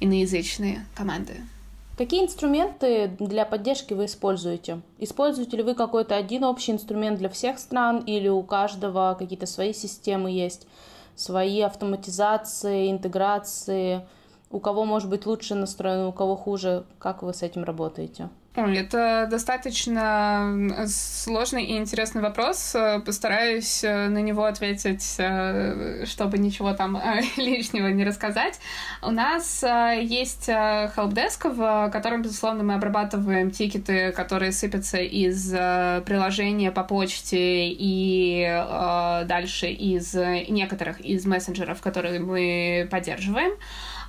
[0.00, 1.36] иноязычные команды.
[2.00, 4.80] Какие инструменты для поддержки вы используете?
[4.96, 9.74] Используете ли вы какой-то один общий инструмент для всех стран или у каждого какие-то свои
[9.74, 10.66] системы есть,
[11.14, 14.08] свои автоматизации, интеграции?
[14.50, 16.86] У кого может быть лучше настроено, у кого хуже?
[16.98, 18.30] Как вы с этим работаете?
[18.66, 22.74] Это достаточно сложный и интересный вопрос.
[23.04, 28.58] Постараюсь э, на него ответить, э, чтобы ничего там э, лишнего не рассказать.
[29.02, 35.50] У нас есть helpdesk, в котором, безусловно, мы обрабатываем тикеты, которые сыпятся из
[36.04, 38.44] приложения по почте и
[39.26, 43.52] дальше из некоторых из мессенджеров, которые мы поддерживаем.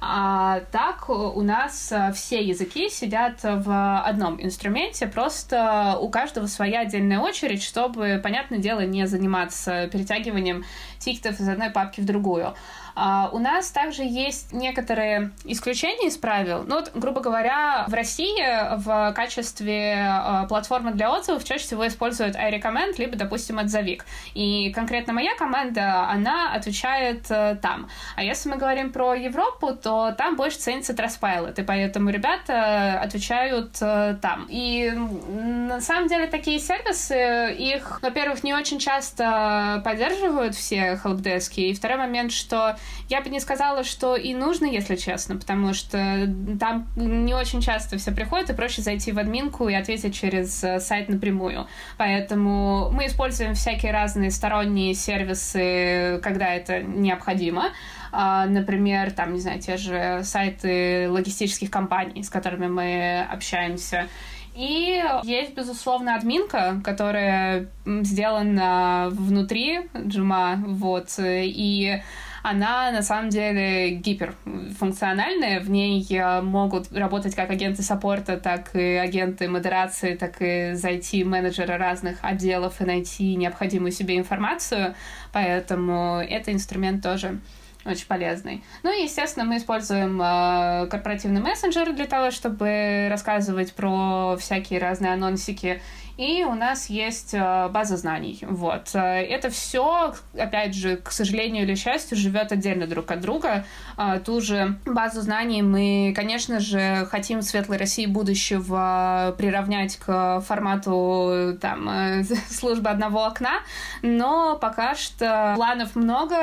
[0.04, 6.80] А так у нас э, все языки сидят в одном инструменте, просто у каждого своя
[6.80, 10.66] отдельная очередь, чтобы, понятное дело, не заниматься перетягиванием
[10.98, 12.56] тикетов из одной папки в другую.
[12.96, 16.64] А, у нас также есть некоторые исключения из правил.
[16.66, 18.42] Ну, вот, грубо говоря, в России
[18.78, 24.06] в качестве а, платформы для отзывов чаще всего используют iRecommend, либо, допустим, отзовик.
[24.34, 27.90] И конкретно моя команда, она отвечает э, там.
[28.16, 33.78] А если мы говорим про Европу, то там больше ценится Trustpilot, и поэтому ребята отвечают
[33.82, 34.48] э, там.
[34.50, 41.74] И на самом деле такие сервисы, их, во-первых, не очень часто поддерживают все helpdesk, и
[41.74, 42.78] второй момент, что
[43.10, 47.98] я бы не сказала, что и нужно, если честно, потому что там не очень часто
[47.98, 51.68] все приходит, и проще зайти в админку и ответить через э, сайт напрямую.
[51.98, 57.72] Поэтому мы используем всякие разные сторонние сервисы, когда это необходимо.
[58.12, 64.08] А, например, там, не знаю, те же сайты логистических компаний, с которыми мы общаемся.
[64.54, 72.02] И есть, безусловно, админка, которая сделана внутри Джума, вот, и
[72.44, 75.60] она на самом деле гиперфункциональная.
[75.60, 81.24] В ней э, могут работать как агенты саппорта, так и агенты модерации, так и зайти
[81.24, 84.96] менеджеры разных отделов и найти необходимую себе информацию.
[85.32, 87.40] Поэтому это инструмент тоже
[87.86, 88.64] очень полезный.
[88.84, 95.14] Ну и, естественно, мы используем э, корпоративный мессенджер для того, чтобы рассказывать про всякие разные
[95.14, 95.82] анонсики
[96.18, 98.40] и у нас есть э, база знаний.
[98.42, 98.92] Вот.
[98.94, 103.66] Э, это все, опять же, к сожалению или счастью, живет отдельно друг от друга.
[103.98, 111.58] А, ту же базу знаний мы, конечно же, хотим Светлой России будущего приравнять к формату
[111.60, 113.62] там, э, службы одного окна,
[114.02, 116.36] но пока что планов много,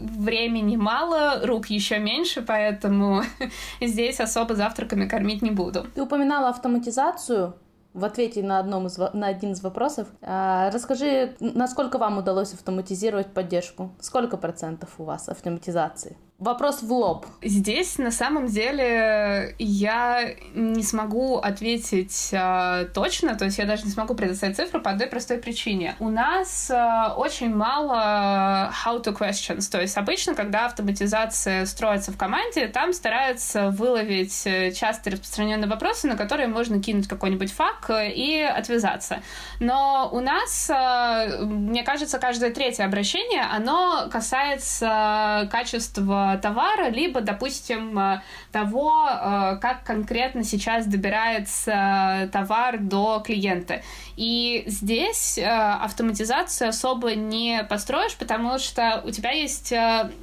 [0.00, 3.22] времени мало, рук еще меньше, поэтому
[3.80, 5.86] здесь особо завтраками кормить не буду.
[5.94, 7.54] Ты упоминала автоматизацию
[7.92, 10.08] в ответе на, одном из, на один из вопросов.
[10.22, 13.90] А, расскажи, насколько вам удалось автоматизировать поддержку?
[14.00, 16.16] Сколько процентов у вас автоматизации?
[16.40, 17.26] Вопрос в лоб.
[17.42, 20.24] Здесь на самом деле я
[20.54, 25.06] не смогу ответить э, точно, то есть я даже не смогу предоставить цифру по одной
[25.06, 25.96] простой причине.
[26.00, 32.16] У нас э, очень мало how to questions, то есть обычно, когда автоматизация строится в
[32.16, 38.40] команде, там стараются выловить э, часто распространенные вопросы, на которые можно кинуть какой-нибудь факт и
[38.40, 39.20] отвязаться.
[39.58, 47.98] Но у нас, э, мне кажется, каждое третье обращение, оно касается качества товара, либо, допустим,
[47.98, 48.22] э,
[48.52, 53.82] того, э, как конкретно сейчас добирается товар до клиента.
[54.16, 59.72] И здесь э, автоматизацию особо не построишь, потому что у тебя есть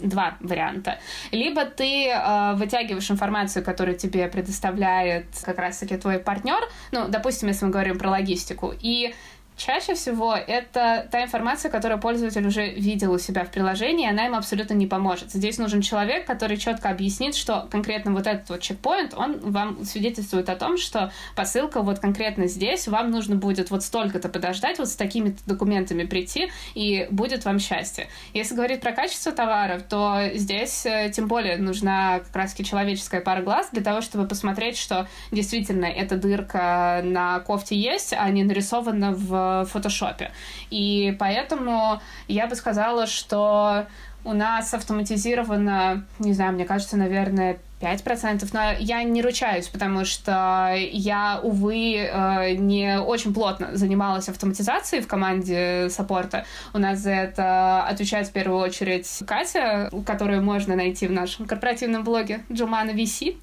[0.02, 1.00] два варианта.
[1.32, 2.14] Либо ты
[2.54, 6.60] вытягиваешь информацию, которую тебе предоставляет как раз-таки твой партнер,
[6.92, 9.14] ну, допустим, если мы говорим про логистику, и
[9.58, 14.36] Чаще всего это та информация, которую пользователь уже видел у себя в приложении, она им
[14.36, 15.32] абсолютно не поможет.
[15.32, 20.50] Здесь нужен человек, который четко объяснит, что конкретно вот этот вот чекпоинт, он вам свидетельствует
[20.50, 24.96] о том, что посылка вот конкретно здесь, вам нужно будет вот столько-то подождать, вот с
[24.96, 28.10] такими документами прийти, и будет вам счастье.
[28.36, 33.42] Если говорить про качество товаров, то здесь э, тем более нужна как раз человеческая пара
[33.42, 39.14] глаз для того, чтобы посмотреть, что действительно эта дырка на кофте есть, а не нарисована
[39.14, 40.32] в фотошопе.
[40.70, 43.86] И поэтому я бы сказала, что
[44.24, 50.74] у нас автоматизировано, не знаю, мне кажется, наверное, 5%, но я не ручаюсь, потому что
[50.76, 56.46] я, увы, э, не очень плотно занималась автоматизацией в команде саппорта.
[56.74, 62.04] У нас за это отвечает в первую очередь Катя, которую можно найти в нашем корпоративном
[62.04, 63.38] блоге Джумана VC.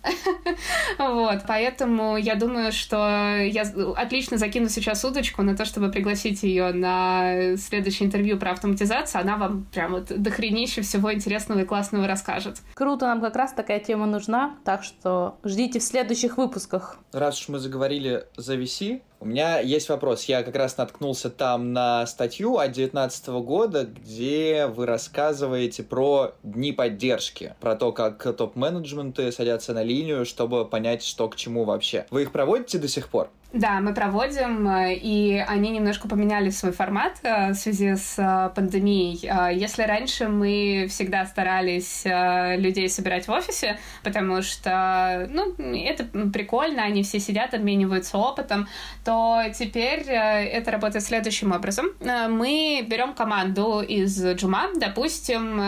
[0.98, 3.62] вот, поэтому я думаю, что я
[3.96, 9.20] отлично закину сейчас удочку на то, чтобы пригласить ее на следующее интервью про автоматизацию.
[9.20, 12.58] Она вам прям вот дохренище всего интересного и классного расскажет.
[12.74, 16.98] Круто, нам как раз такая тема нужна нужна, так что ждите в следующих выпусках.
[17.12, 20.24] Раз уж мы заговорили за VC, у меня есть вопрос.
[20.24, 26.72] Я как раз наткнулся там на статью от 2019 года, где вы рассказываете про дни
[26.72, 32.06] поддержки, про то, как топ-менеджменты садятся на линию, чтобы понять, что к чему вообще.
[32.10, 33.30] Вы их проводите до сих пор?
[33.54, 38.50] Да, мы проводим, э, и они немножко поменяли свой формат э, в связи с э,
[38.52, 39.54] пандемией.
[39.56, 47.04] Если раньше мы всегда старались людей собирать в офисе, потому что, ну, это прикольно, они
[47.04, 48.66] все сидят, обмениваются опытом,
[49.04, 49.13] то
[49.56, 51.86] теперь это работает следующим образом.
[52.00, 55.58] Мы берем команду из Джума, допустим,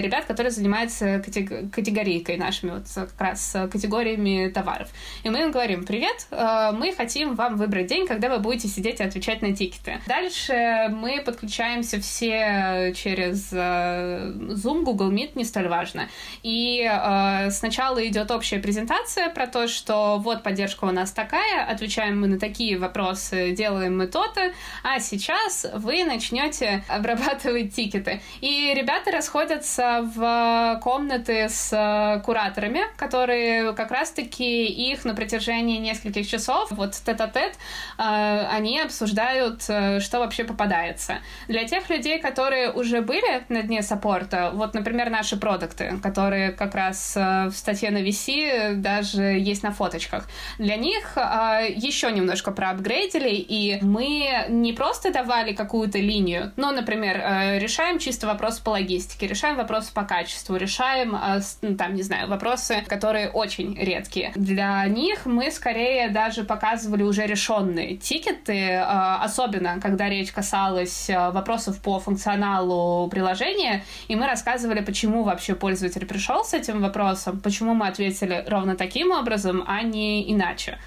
[0.00, 4.88] ребят, которые занимаются категорийкой нашими, вот как раз категориями товаров.
[5.22, 9.04] И мы им говорим, привет, мы хотим вам выбрать день, когда вы будете сидеть и
[9.04, 10.00] отвечать на тикеты.
[10.06, 16.08] Дальше мы подключаемся все через э, Zoom, Google Meet, не столь важно.
[16.42, 22.20] И э, сначала идет общая презентация про то, что вот поддержка у нас такая, отвечаем
[22.20, 22.93] мы на такие вопросы,
[23.30, 28.20] делаем мы то-то, а сейчас вы начнете обрабатывать тикеты.
[28.40, 36.28] И ребята расходятся в комнаты с э, кураторами, которые как раз-таки их на протяжении нескольких
[36.28, 37.54] часов, вот это тет
[37.96, 41.18] а, они обсуждают, э, что вообще попадается.
[41.48, 46.74] Для тех людей, которые уже были на дне саппорта, вот, например, наши продукты, которые как
[46.74, 50.28] раз э, в статье на VC даже есть на фоточках,
[50.58, 52.50] для них еще немножко
[52.84, 58.70] проапгрейдили, и мы не просто давали какую-то линию, но, например, э, решаем чисто вопрос по
[58.70, 61.16] логистике, решаем вопрос по качеству, решаем,
[61.62, 64.32] ну, там, не знаю, вопросы, которые очень редкие.
[64.34, 71.80] Для них мы скорее даже показывали уже решенные тикеты, а, особенно когда речь касалась вопросов
[71.80, 77.88] по функционалу приложения, и мы рассказывали, почему вообще пользователь пришел с этим вопросом, почему мы
[77.88, 80.78] ответили ровно таким образом, а не иначе.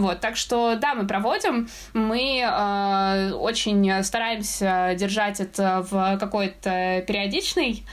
[0.00, 7.84] Вот, так что да, мы проводим, мы э, очень стараемся держать это в какой-то периодичной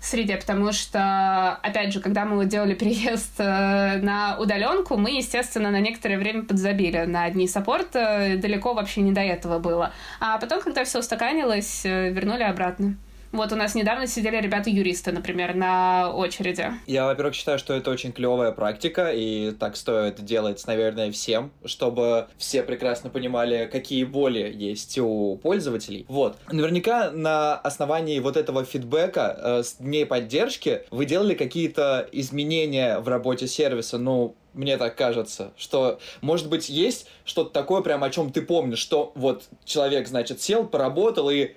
[0.00, 5.80] среде, потому что, опять же, когда мы делали переезд э, на удаленку, мы, естественно, на
[5.80, 9.92] некоторое время подзабили на одни саппорт, далеко вообще не до этого было.
[10.20, 12.96] А потом, когда все устаканилось, э, вернули обратно.
[13.36, 16.70] Вот у нас недавно сидели ребята-юристы, например, на очереди.
[16.86, 22.28] Я, во-первых, считаю, что это очень клевая практика, и так стоит делать, наверное, всем, чтобы
[22.38, 26.06] все прекрасно понимали, какие боли есть у пользователей.
[26.08, 26.38] Вот.
[26.50, 33.08] Наверняка на основании вот этого фидбэка э, с дней поддержки вы делали какие-то изменения в
[33.08, 38.32] работе сервиса, ну, мне так кажется, что, может быть, есть что-то такое, прям о чем
[38.32, 41.50] ты помнишь, что вот человек, значит, сел, поработал и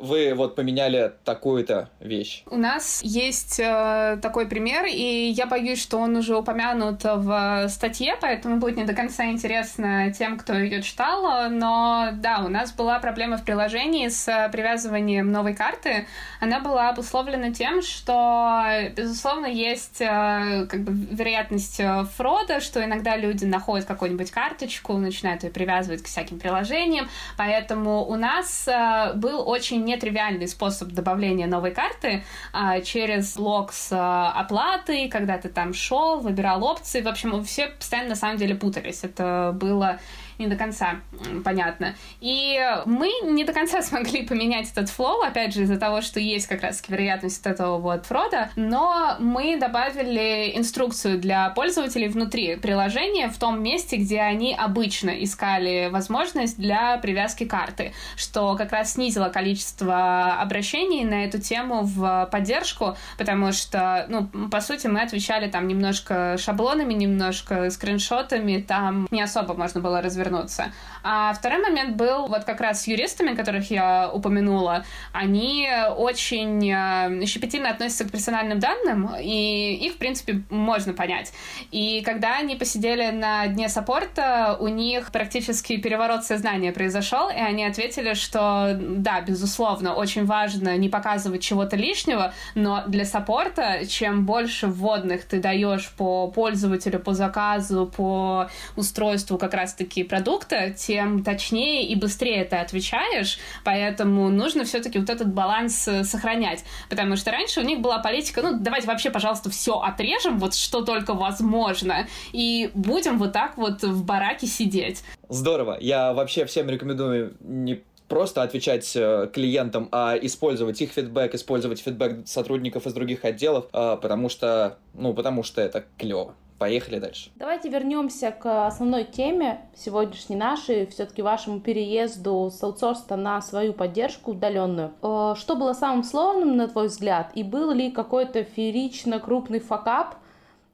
[0.00, 2.42] вы вот поменяли такую-то вещь?
[2.46, 8.16] У нас есть э, такой пример, и я боюсь, что он уже упомянут в статье,
[8.20, 12.98] поэтому будет не до конца интересно тем, кто ее читал, но да, у нас была
[12.98, 16.06] проблема в приложении с привязыванием новой карты.
[16.40, 18.64] Она была обусловлена тем, что,
[18.96, 21.80] безусловно, есть э, как бы вероятность
[22.16, 28.16] фрода, что иногда люди находят какую-нибудь карточку, начинают ее привязывать к всяким приложениям, поэтому у
[28.16, 32.22] нас э, был очень нетривиальный способ добавления новой карты
[32.52, 37.68] э, через блок с э, оплатой, когда ты там шел, выбирал опции, в общем, все
[37.68, 39.04] постоянно на самом деле путались.
[39.04, 39.98] Это было
[40.40, 40.96] не до конца
[41.44, 41.94] понятно.
[42.20, 46.46] И мы не до конца смогли поменять этот флоу, опять же, из-за того, что есть
[46.46, 53.28] как раз вероятность вот этого вот фрода, но мы добавили инструкцию для пользователей внутри приложения
[53.28, 59.28] в том месте, где они обычно искали возможность для привязки карты, что как раз снизило
[59.28, 65.68] количество обращений на эту тему в поддержку, потому что, ну, по сути, мы отвечали там
[65.68, 70.72] немножко шаблонами, немножко скриншотами, там не особо можно было развернуть вернуться.
[71.02, 74.84] А второй момент был вот как раз с юристами, которых я упомянула.
[75.12, 81.32] Они очень э, щепетильно относятся к персональным данным, и их, в принципе, можно понять.
[81.70, 87.64] И когда они посидели на дне саппорта, у них практически переворот сознания произошел, и они
[87.64, 94.66] ответили, что да, безусловно, очень важно не показывать чего-то лишнего, но для саппорта, чем больше
[94.66, 101.94] вводных ты даешь по пользователю, по заказу, по устройству как раз-таки продукта, тем точнее и
[101.94, 107.62] быстрее ты отвечаешь, поэтому нужно все-таки вот этот баланс э, сохранять, потому что раньше у
[107.62, 113.18] них была политика, ну, давайте вообще, пожалуйста, все отрежем, вот что только возможно, и будем
[113.18, 115.04] вот так вот в бараке сидеть.
[115.28, 115.78] Здорово.
[115.80, 122.26] Я вообще всем рекомендую не просто отвечать э, клиентам, а использовать их фидбэк, использовать фидбэк
[122.26, 126.34] сотрудников из других отделов, а, потому что, ну, потому что это клево.
[126.60, 127.30] Поехали дальше.
[127.36, 134.32] Давайте вернемся к основной теме сегодняшней нашей, все-таки вашему переезду с аутсорса на свою поддержку
[134.32, 134.92] удаленную.
[135.00, 140.16] Э, что было самым сложным, на твой взгляд, и был ли какой-то феерично крупный факап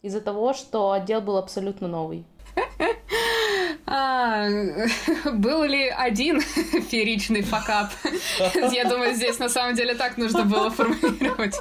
[0.03, 2.25] из-за того, что отдел был абсолютно новый?
[3.89, 4.49] А,
[5.33, 6.41] был ли один
[6.91, 7.93] фееричный факап?
[8.73, 11.55] Я думаю, здесь на самом деле так нужно было формулировать.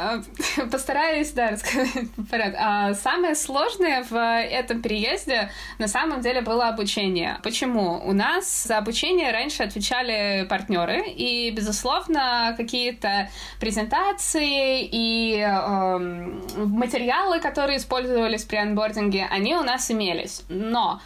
[0.00, 0.22] А,
[0.72, 1.90] постараюсь, да, рассказать
[2.30, 2.58] порядок.
[2.58, 7.38] А, самое сложное в этом переезде на самом деле было обучение.
[7.42, 8.00] Почему?
[8.04, 13.28] У нас за обучение раньше отвечали партнеры, и, безусловно, какие-то
[13.60, 20.42] презентации и э, материалы, которые использовались при анбординге, они у нас имелись.
[20.48, 21.00] Но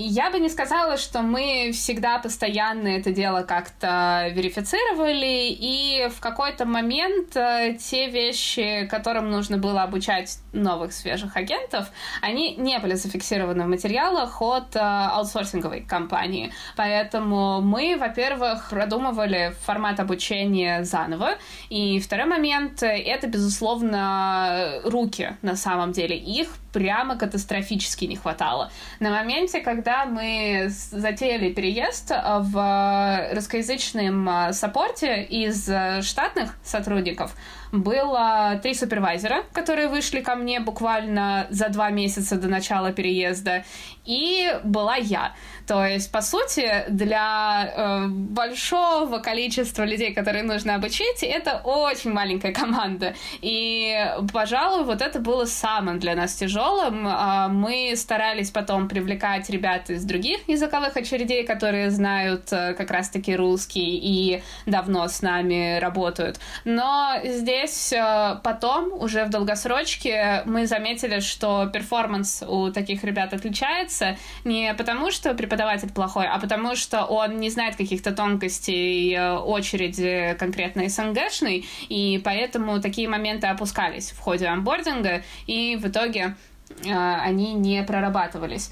[0.00, 6.64] я бы не сказала, что мы всегда постоянно это дело как-то верифицировали, и в какой-то
[6.66, 11.90] момент э, те вещи, которым нужно было обучать новых свежих агентов,
[12.22, 16.52] они не были зафиксированы в материалах от э, аутсорсинговой компании.
[16.76, 21.30] Поэтому мы, во-первых, продумывали формат обучения заново,
[21.70, 26.16] и второй момент— это, безусловно, руки на самом деле.
[26.16, 28.70] Их прямо катастрофически не хватало.
[29.00, 37.34] На моменте, когда мы затеяли переезд э, в русскоязычном э, саппорте из э, штатных сотрудников,
[37.72, 43.64] было три супервайзера, которые вышли ко мне буквально за два месяца до начала переезда,
[44.04, 45.32] и была я.
[45.68, 52.54] То есть, по сути, для э, большого количества людей, которые нужно обучить, это очень маленькая
[52.54, 53.14] команда.
[53.42, 53.94] И,
[54.32, 57.06] пожалуй, вот это было самым для нас тяжелым.
[57.06, 63.36] Э, мы старались потом привлекать ребят из других языковых очередей, которые знают э, как раз-таки
[63.36, 66.40] русский и давно с нами работают.
[66.64, 74.16] Но здесь э, потом, уже в долгосрочке, мы заметили, что перформанс у таких ребят отличается
[74.44, 79.36] не потому, что преподаватель преподаватель плохой, а потому что он не знает каких-то тонкостей э,
[79.38, 86.36] очереди конкретно СНГшной, и поэтому такие моменты опускались в ходе анбординга, и в итоге
[86.84, 88.70] э, они не прорабатывались.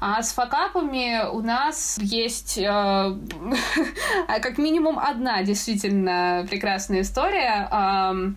[0.00, 2.64] А с факапами у нас есть э,
[4.26, 7.68] как минимум одна действительно прекрасная история.
[7.70, 8.32] Э,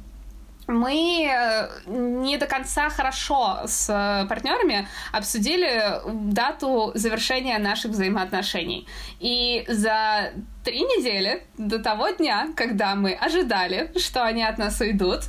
[0.67, 6.01] мы э, не до конца хорошо с э, партнерами обсудили
[6.33, 8.87] дату завершения наших взаимоотношений.
[9.19, 10.31] И за
[10.65, 15.21] три недели до того дня, когда мы ожидали, что они от нас уйдут,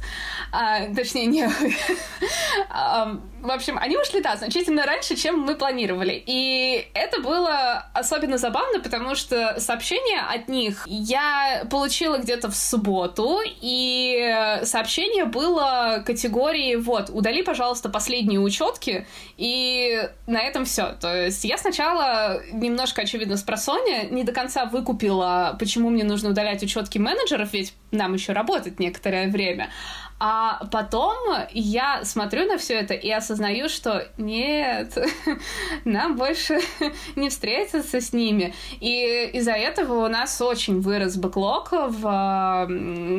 [0.51, 1.49] а, точнее, не...
[3.47, 6.21] В общем, они ушли, да, значительно раньше, чем мы планировали.
[6.27, 13.39] И это было особенно забавно, потому что сообщение от них я получила где-то в субботу,
[13.45, 19.07] и сообщение было категории «Вот, удали, пожалуйста, последние учетки»,
[19.37, 20.97] и на этом все.
[21.01, 25.26] То есть я сначала немножко, очевидно, с просоня не до конца выкупила,
[25.59, 29.71] почему мне нужно удалять учетки менеджеров, ведь нам еще работать некоторое время.
[30.19, 31.15] А потом
[31.53, 34.97] я смотрю на все это и осознаю, что нет,
[35.85, 36.59] нам больше
[37.17, 38.55] не встретиться с ними.
[38.81, 42.67] И из-за этого у нас очень вырос бэклог в,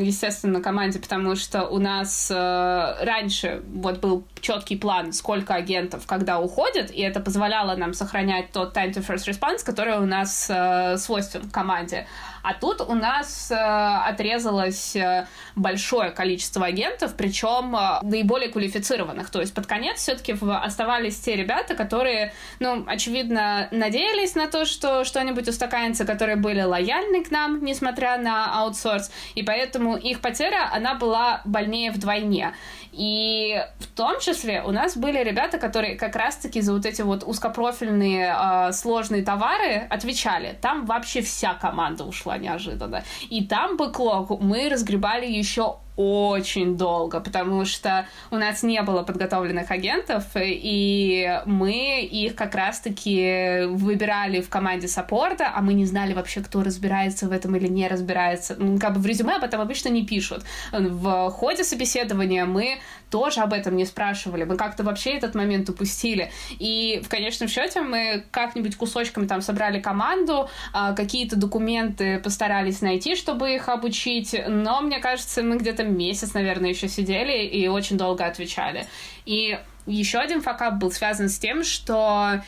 [0.01, 6.39] естественно, команде, потому что у нас э, раньше вот был четкий план, сколько агентов когда
[6.39, 10.97] уходит, и это позволяло нам сохранять тот time to first response, который у нас э,
[10.97, 12.07] свойствен команде.
[12.47, 15.27] А тут у нас э, отрезалось э,
[15.57, 19.29] большое количество агентов, причем э, наиболее квалифицированных.
[19.29, 22.31] То есть под конец все-таки оставались те ребята, которые,
[22.61, 28.61] ну, очевидно, надеялись на то, что что-нибудь устаканится, которые были лояльны к нам, несмотря на
[28.61, 32.53] аутсорс, и поэтому их потеря, она была больнее вдвойне.
[32.97, 37.23] И в том числе у нас были ребята, которые как раз-таки за вот эти вот
[37.23, 40.57] узкопрофильные э, сложные товары отвечали.
[40.61, 43.03] Там вообще вся команда ушла неожиданно.
[43.29, 49.71] И там бэклог мы разгребали еще очень долго, потому что у нас не было подготовленных
[49.71, 56.41] агентов, и мы их как раз-таки выбирали в команде саппорта, а мы не знали вообще,
[56.41, 58.55] кто разбирается в этом или не разбирается.
[58.57, 60.43] Ну, как бы в резюме об этом обычно не пишут.
[60.71, 62.77] В ходе собеседования мы
[63.09, 64.43] тоже об этом не спрашивали.
[64.43, 66.31] Мы как-то вообще этот момент упустили.
[66.59, 73.15] И в конечном счете мы как-нибудь кусочками там собрали команду, а, какие-то документы постарались найти,
[73.15, 78.25] чтобы их обучить, но мне кажется, мы где-то месяц, наверное, еще сидели и очень долго
[78.25, 78.85] отвечали.
[79.25, 82.41] И еще один факап был связан с тем, что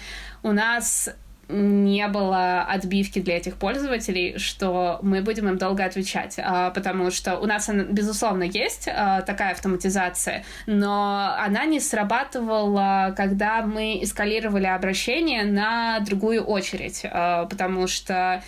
[0.44, 1.10] у нас
[1.50, 7.38] не было отбивки для этих пользователей, что мы будем им долго отвечать, а, потому что
[7.40, 15.44] у нас, безусловно, есть а, такая автоматизация, но она не срабатывала, когда мы эскалировали обращение
[15.44, 18.44] на другую очередь, а, потому что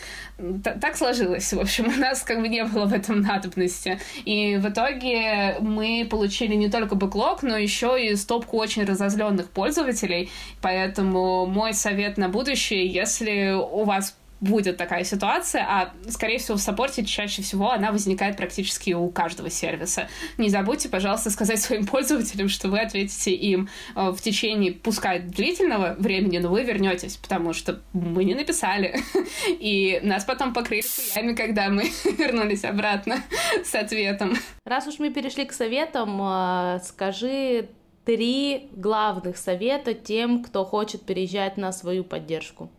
[0.64, 1.54] так сложилось.
[1.54, 4.00] В общем, у нас как бы не было в этом надобности.
[4.26, 10.30] И в итоге мы получили не только бэклог, но еще и стопку очень разозленных пользователей.
[10.62, 16.62] Поэтому мой совет на будущее, если у вас будет такая ситуация, а, скорее всего, в
[16.62, 20.10] саппорте чаще всего она возникает практически у каждого сервиса.
[20.38, 25.96] Не забудьте, пожалуйста, сказать своим пользователям, что вы ответите им э, в течение, пускай длительного
[25.98, 29.00] времени, но вы вернетесь, потому что мы не написали.
[29.48, 31.84] И нас потом покрыли хуями, когда мы
[32.18, 33.18] вернулись обратно
[33.64, 34.34] с ответом.
[34.66, 37.70] Раз уж мы перешли к советам, э, скажи
[38.06, 42.72] три главных совета тем, кто хочет переезжать на свою поддержку.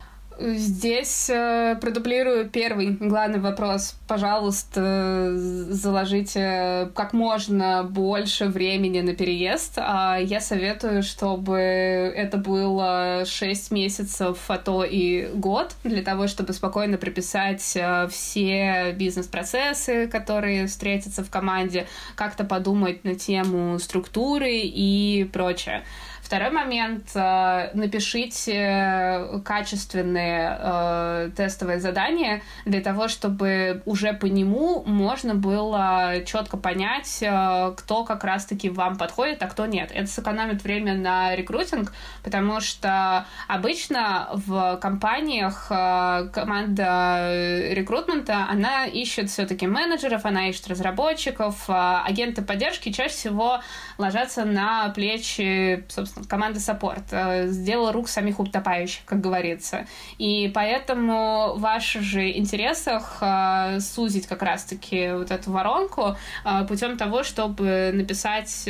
[0.45, 3.95] Здесь э, продублирую первый главный вопрос.
[4.09, 9.75] Пожалуйста, заложите как можно больше времени на переезд.
[9.77, 16.55] А я советую, чтобы это было 6 месяцев, а то и год, для того, чтобы
[16.55, 21.87] спокойно прописать э, все бизнес-процессы, которые встретятся в команде,
[22.17, 25.85] как-то подумать на тему структуры и прочее.
[26.33, 27.11] Второй момент.
[27.15, 36.57] Э, напишите качественные э, тестовые задания для того, чтобы уже по нему можно было четко
[36.57, 39.91] понять, э, кто как раз-таки вам подходит, а кто нет.
[39.93, 41.93] Это сэкономит время на рекрутинг,
[42.25, 47.29] потому что обычно в компаниях команда
[47.75, 53.61] рекрутмента, она ищет все-таки менеджеров, она ищет разработчиков, агенты поддержки чаще всего
[54.03, 59.87] ложатся на плечи, собственно, команда саппорт, э, сделала рук самих утопающих, как говорится.
[60.19, 66.97] И поэтому в ваших же интересах э, сузить как раз-таки вот эту воронку э, путем
[66.97, 68.69] того, чтобы написать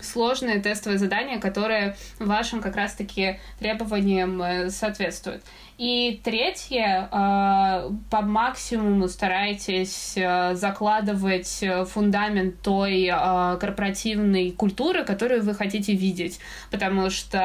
[0.00, 5.42] сложные тестовые задания, которые вашим как раз-таки требованиям соответствуют.
[5.78, 15.54] И третье, э, по максимуму старайтесь э, закладывать фундамент той э, корпоративной культуры, которую вы
[15.54, 16.40] хотите видеть,
[16.70, 17.38] потому что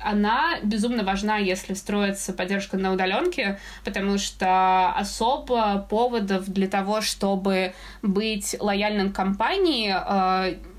[0.00, 7.74] она безумно важна, если строится поддержка на удаленке, потому что особо поводов для того, чтобы
[8.00, 9.94] быть лояльным компании,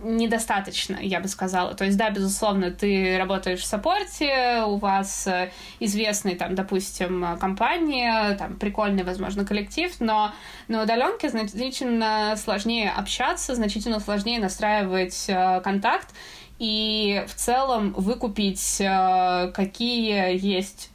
[0.03, 1.74] недостаточно достаточно, я бы сказала.
[1.74, 8.36] То есть, да, безусловно, ты работаешь в саппорте, у вас э, известный, там, допустим, компания,
[8.38, 10.34] там, прикольный, возможно, коллектив, но
[10.68, 16.13] на удаленке значительно сложнее общаться, значительно сложнее настраивать э, контакт,
[16.59, 20.91] и в целом выкупить, э, какие есть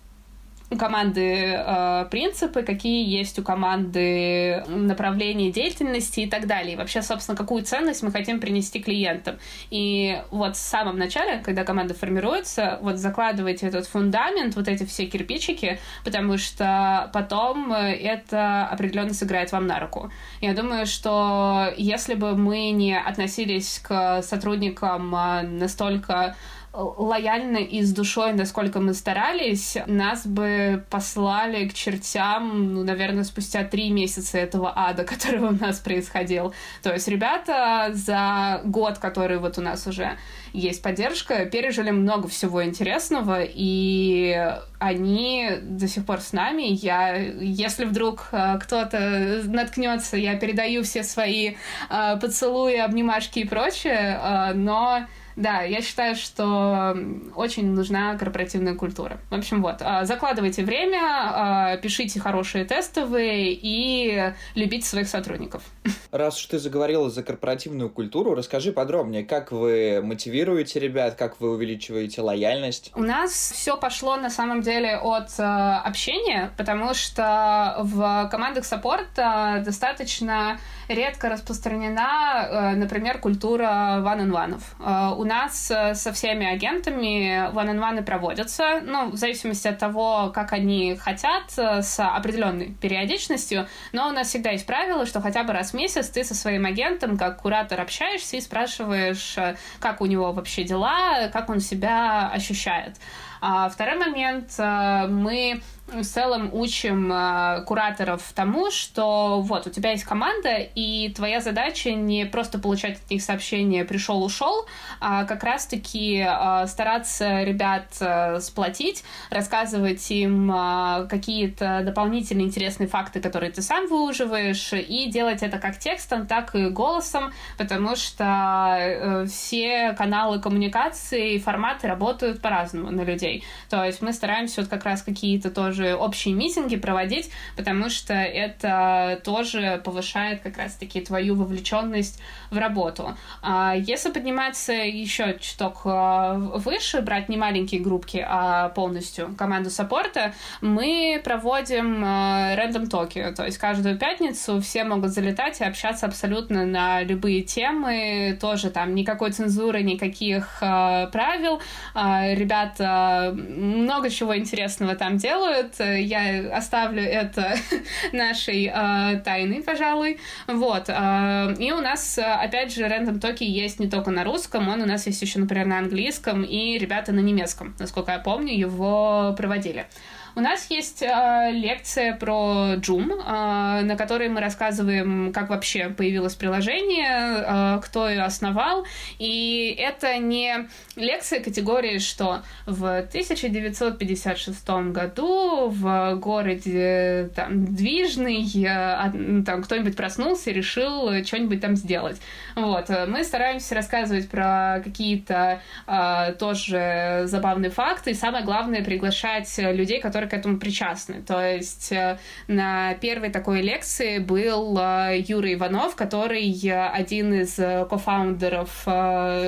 [0.76, 6.74] команды э, принципы, какие есть у команды направления деятельности и так далее.
[6.74, 9.38] И вообще, собственно, какую ценность мы хотим принести клиентам.
[9.70, 15.06] И вот в самом начале, когда команда формируется, вот закладывайте этот фундамент, вот эти все
[15.06, 20.10] кирпичики, потому что потом это определенно сыграет вам на руку.
[20.40, 26.36] Я думаю, что если бы мы не относились к сотрудникам э, настолько
[26.72, 33.64] лояльно и с душой, насколько мы старались, нас бы послали к чертям, ну, наверное, спустя
[33.64, 36.54] три месяца этого ада, который у нас происходил.
[36.82, 40.16] То есть ребята за год, который вот у нас уже
[40.52, 46.62] есть поддержка, пережили много всего интересного, и они до сих пор с нами.
[46.62, 51.54] Я, если вдруг э, кто-то наткнется, я передаю все свои
[51.90, 55.06] э, поцелуи, обнимашки и прочее, э, но
[55.36, 56.96] да, я считаю, что
[57.34, 59.18] очень нужна корпоративная культура.
[59.30, 65.62] В общем, вот, а, закладывайте время, а, пишите хорошие тестовые и любите своих сотрудников.
[66.12, 71.52] Раз уж ты заговорила за корпоративную культуру, расскажи подробнее, как вы мотивируете ребят, как вы
[71.52, 72.92] увеличиваете лояльность?
[72.94, 79.62] У нас все пошло на самом деле от э, общения, потому что в командах саппорта
[79.64, 80.58] достаточно
[80.88, 84.60] редко распространена, э, например, культура one-on-one.
[84.80, 90.52] Э, у нас э, со всеми агентами one-on-one проводятся, ну, в зависимости от того, как
[90.52, 95.70] они хотят, с определенной периодичностью, но у нас всегда есть правило, что хотя бы раз
[95.70, 99.36] в месяц ты со своим агентом, как куратор, общаешься и спрашиваешь,
[99.80, 102.96] как у него вообще дела, как он себя ощущает.
[103.40, 105.60] А второй момент, мы
[106.00, 111.92] в целом учим э, кураторов тому, что вот у тебя есть команда, и твоя задача
[111.92, 114.66] не просто получать от них сообщение «пришел, ушел»,
[115.00, 123.20] а как раз-таки э, стараться ребят э, сплотить, рассказывать им э, какие-то дополнительные интересные факты,
[123.20, 129.26] которые ты сам выуживаешь, и делать это как текстом, так и голосом, потому что э,
[129.26, 133.44] все каналы коммуникации и форматы работают по-разному на людей.
[133.68, 138.14] То есть мы стараемся вот как раз какие-то тоже тоже общие митинги проводить, потому что
[138.14, 142.20] это тоже повышает как раз-таки твою вовлеченность
[142.50, 143.16] в работу.
[143.42, 150.34] А если подниматься еще чуток а, выше, брать не маленькие группки, а полностью команду саппорта,
[150.60, 157.02] мы проводим рандом токи, то есть каждую пятницу все могут залетать и общаться абсолютно на
[157.02, 161.60] любые темы, тоже там никакой цензуры, никаких а, правил.
[161.94, 166.00] Ребята много чего интересного там делают, делают.
[166.08, 167.54] Я оставлю это
[168.12, 170.18] нашей э, тайной, пожалуй.
[170.46, 170.88] Вот.
[170.88, 174.86] Э, и у нас, опять же, Random Токи есть не только на русском, он у
[174.86, 179.86] нас есть еще, например, на английском, и ребята на немецком, насколько я помню, его проводили.
[180.34, 186.34] У нас есть э, лекция про Joom, э, на которой мы рассказываем, как вообще появилось
[186.34, 187.44] приложение,
[187.76, 188.86] э, кто ее основал.
[189.18, 199.62] И это не лекция категории, что в 1956 году в городе там, Движный э, там
[199.62, 202.20] кто-нибудь проснулся и решил что-нибудь там сделать.
[202.56, 202.88] Вот.
[203.06, 210.21] Мы стараемся рассказывать про какие-то э, тоже забавные факты, и самое главное приглашать людей, которые
[210.22, 211.22] которые к этому причастны.
[211.22, 212.18] То есть э,
[212.48, 218.86] на первой такой лекции был э, Юра Иванов, который э, один из кофаундеров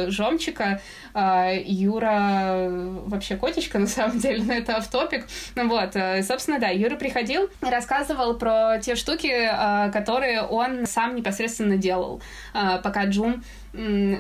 [0.09, 0.81] Жомчика.
[1.15, 2.69] Юра
[3.07, 5.27] вообще котичка, на самом деле, но это автопик.
[5.55, 5.97] Вот,
[6.27, 9.49] собственно, да, Юра приходил и рассказывал про те штуки,
[9.93, 12.21] которые он сам непосредственно делал,
[12.53, 13.43] пока Джум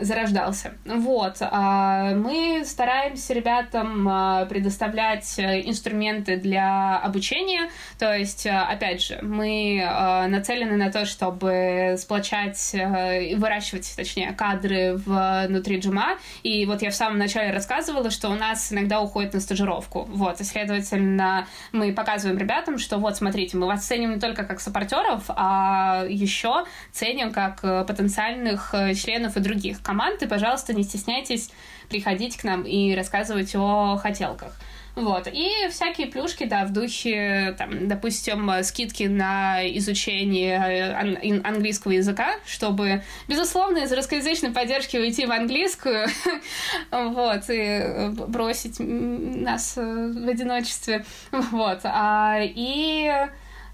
[0.01, 0.74] зарождался.
[0.84, 1.36] Вот.
[1.40, 7.70] А мы стараемся ребятам а, предоставлять э, инструменты для обучения.
[7.99, 9.80] То есть, а, опять же, мы
[10.28, 16.18] нацелены на то, чтобы сплочать э, и выращивать, точнее, кадры внутри джума.
[16.42, 20.05] И вот я в самом начале рассказывала, что у нас иногда уходит на стажировку.
[20.09, 20.41] Вот.
[20.41, 25.24] И, следовательно, мы показываем ребятам, что вот, смотрите, мы вас ценим не только как саппортеров,
[25.28, 31.51] а еще ценим как э, потенциальных членов и других команд, и, пожалуйста, не стесняйтесь
[31.89, 34.55] приходить к нам и рассказывать о хотелках.
[34.95, 35.26] Вот.
[35.26, 40.59] И всякие плюшки, да, в духе, там, допустим, скидки на изучение
[40.95, 46.07] ан- английского языка, чтобы, безусловно, из русскоязычной поддержки уйти в английскую,
[46.92, 51.80] вот, и бросить нас в одиночестве, вот.
[51.84, 53.11] А, и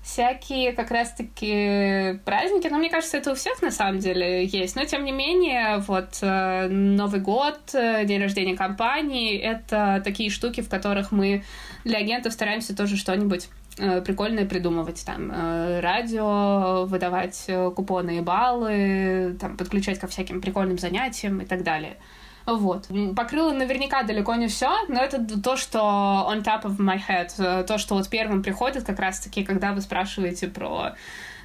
[0.02, 4.84] всякие как раз-таки праздники, но мне кажется, это у всех на самом деле есть, но
[4.84, 10.70] тем не менее, вот э, Новый год, э, день рождения компании, это такие штуки, в
[10.70, 11.44] которых мы
[11.84, 13.48] для агентов стараемся тоже что-нибудь
[13.78, 21.40] э, прикольное придумывать, там, радио, выдавать купоны и баллы, там, подключать ко всяким прикольным занятиям
[21.40, 21.96] и так далее.
[22.46, 22.88] Вот.
[23.16, 27.64] Покрыла наверняка далеко не все, но это то, что on top of my head, э,
[27.64, 30.94] то, что вот первым приходит как раз-таки, когда вы спрашиваете про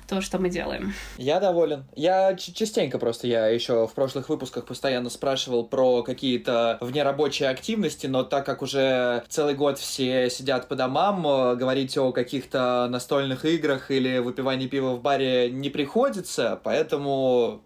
[0.08, 0.94] то, что мы делаем.
[1.18, 1.86] Я доволен.
[1.96, 8.24] Я частенько просто, я еще в прошлых выпусках постоянно спрашивал про какие-то внерабочие активности, но
[8.24, 13.92] так как уже целый год все сидят по домам, э, говорить о каких-то настольных играх
[13.92, 17.62] или выпивании пива в баре не приходится, поэтому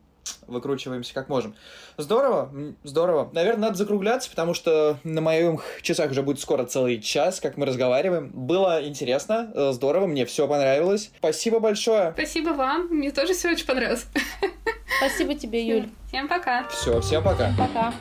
[0.47, 1.55] выкручиваемся как можем.
[1.97, 2.51] Здорово,
[2.84, 3.30] здорово.
[3.34, 7.65] Наверное, надо закругляться, потому что на моих часах уже будет скоро целый час, как мы
[7.65, 8.30] разговариваем.
[8.30, 11.11] Было интересно, э, здорово, мне все понравилось.
[11.17, 12.11] Спасибо большое.
[12.13, 14.07] Спасибо вам, мне тоже все очень понравилось.
[14.97, 15.89] Спасибо тебе, Юль.
[16.07, 16.67] Всем пока.
[16.69, 17.51] Все, всем пока.
[17.57, 17.93] Пока.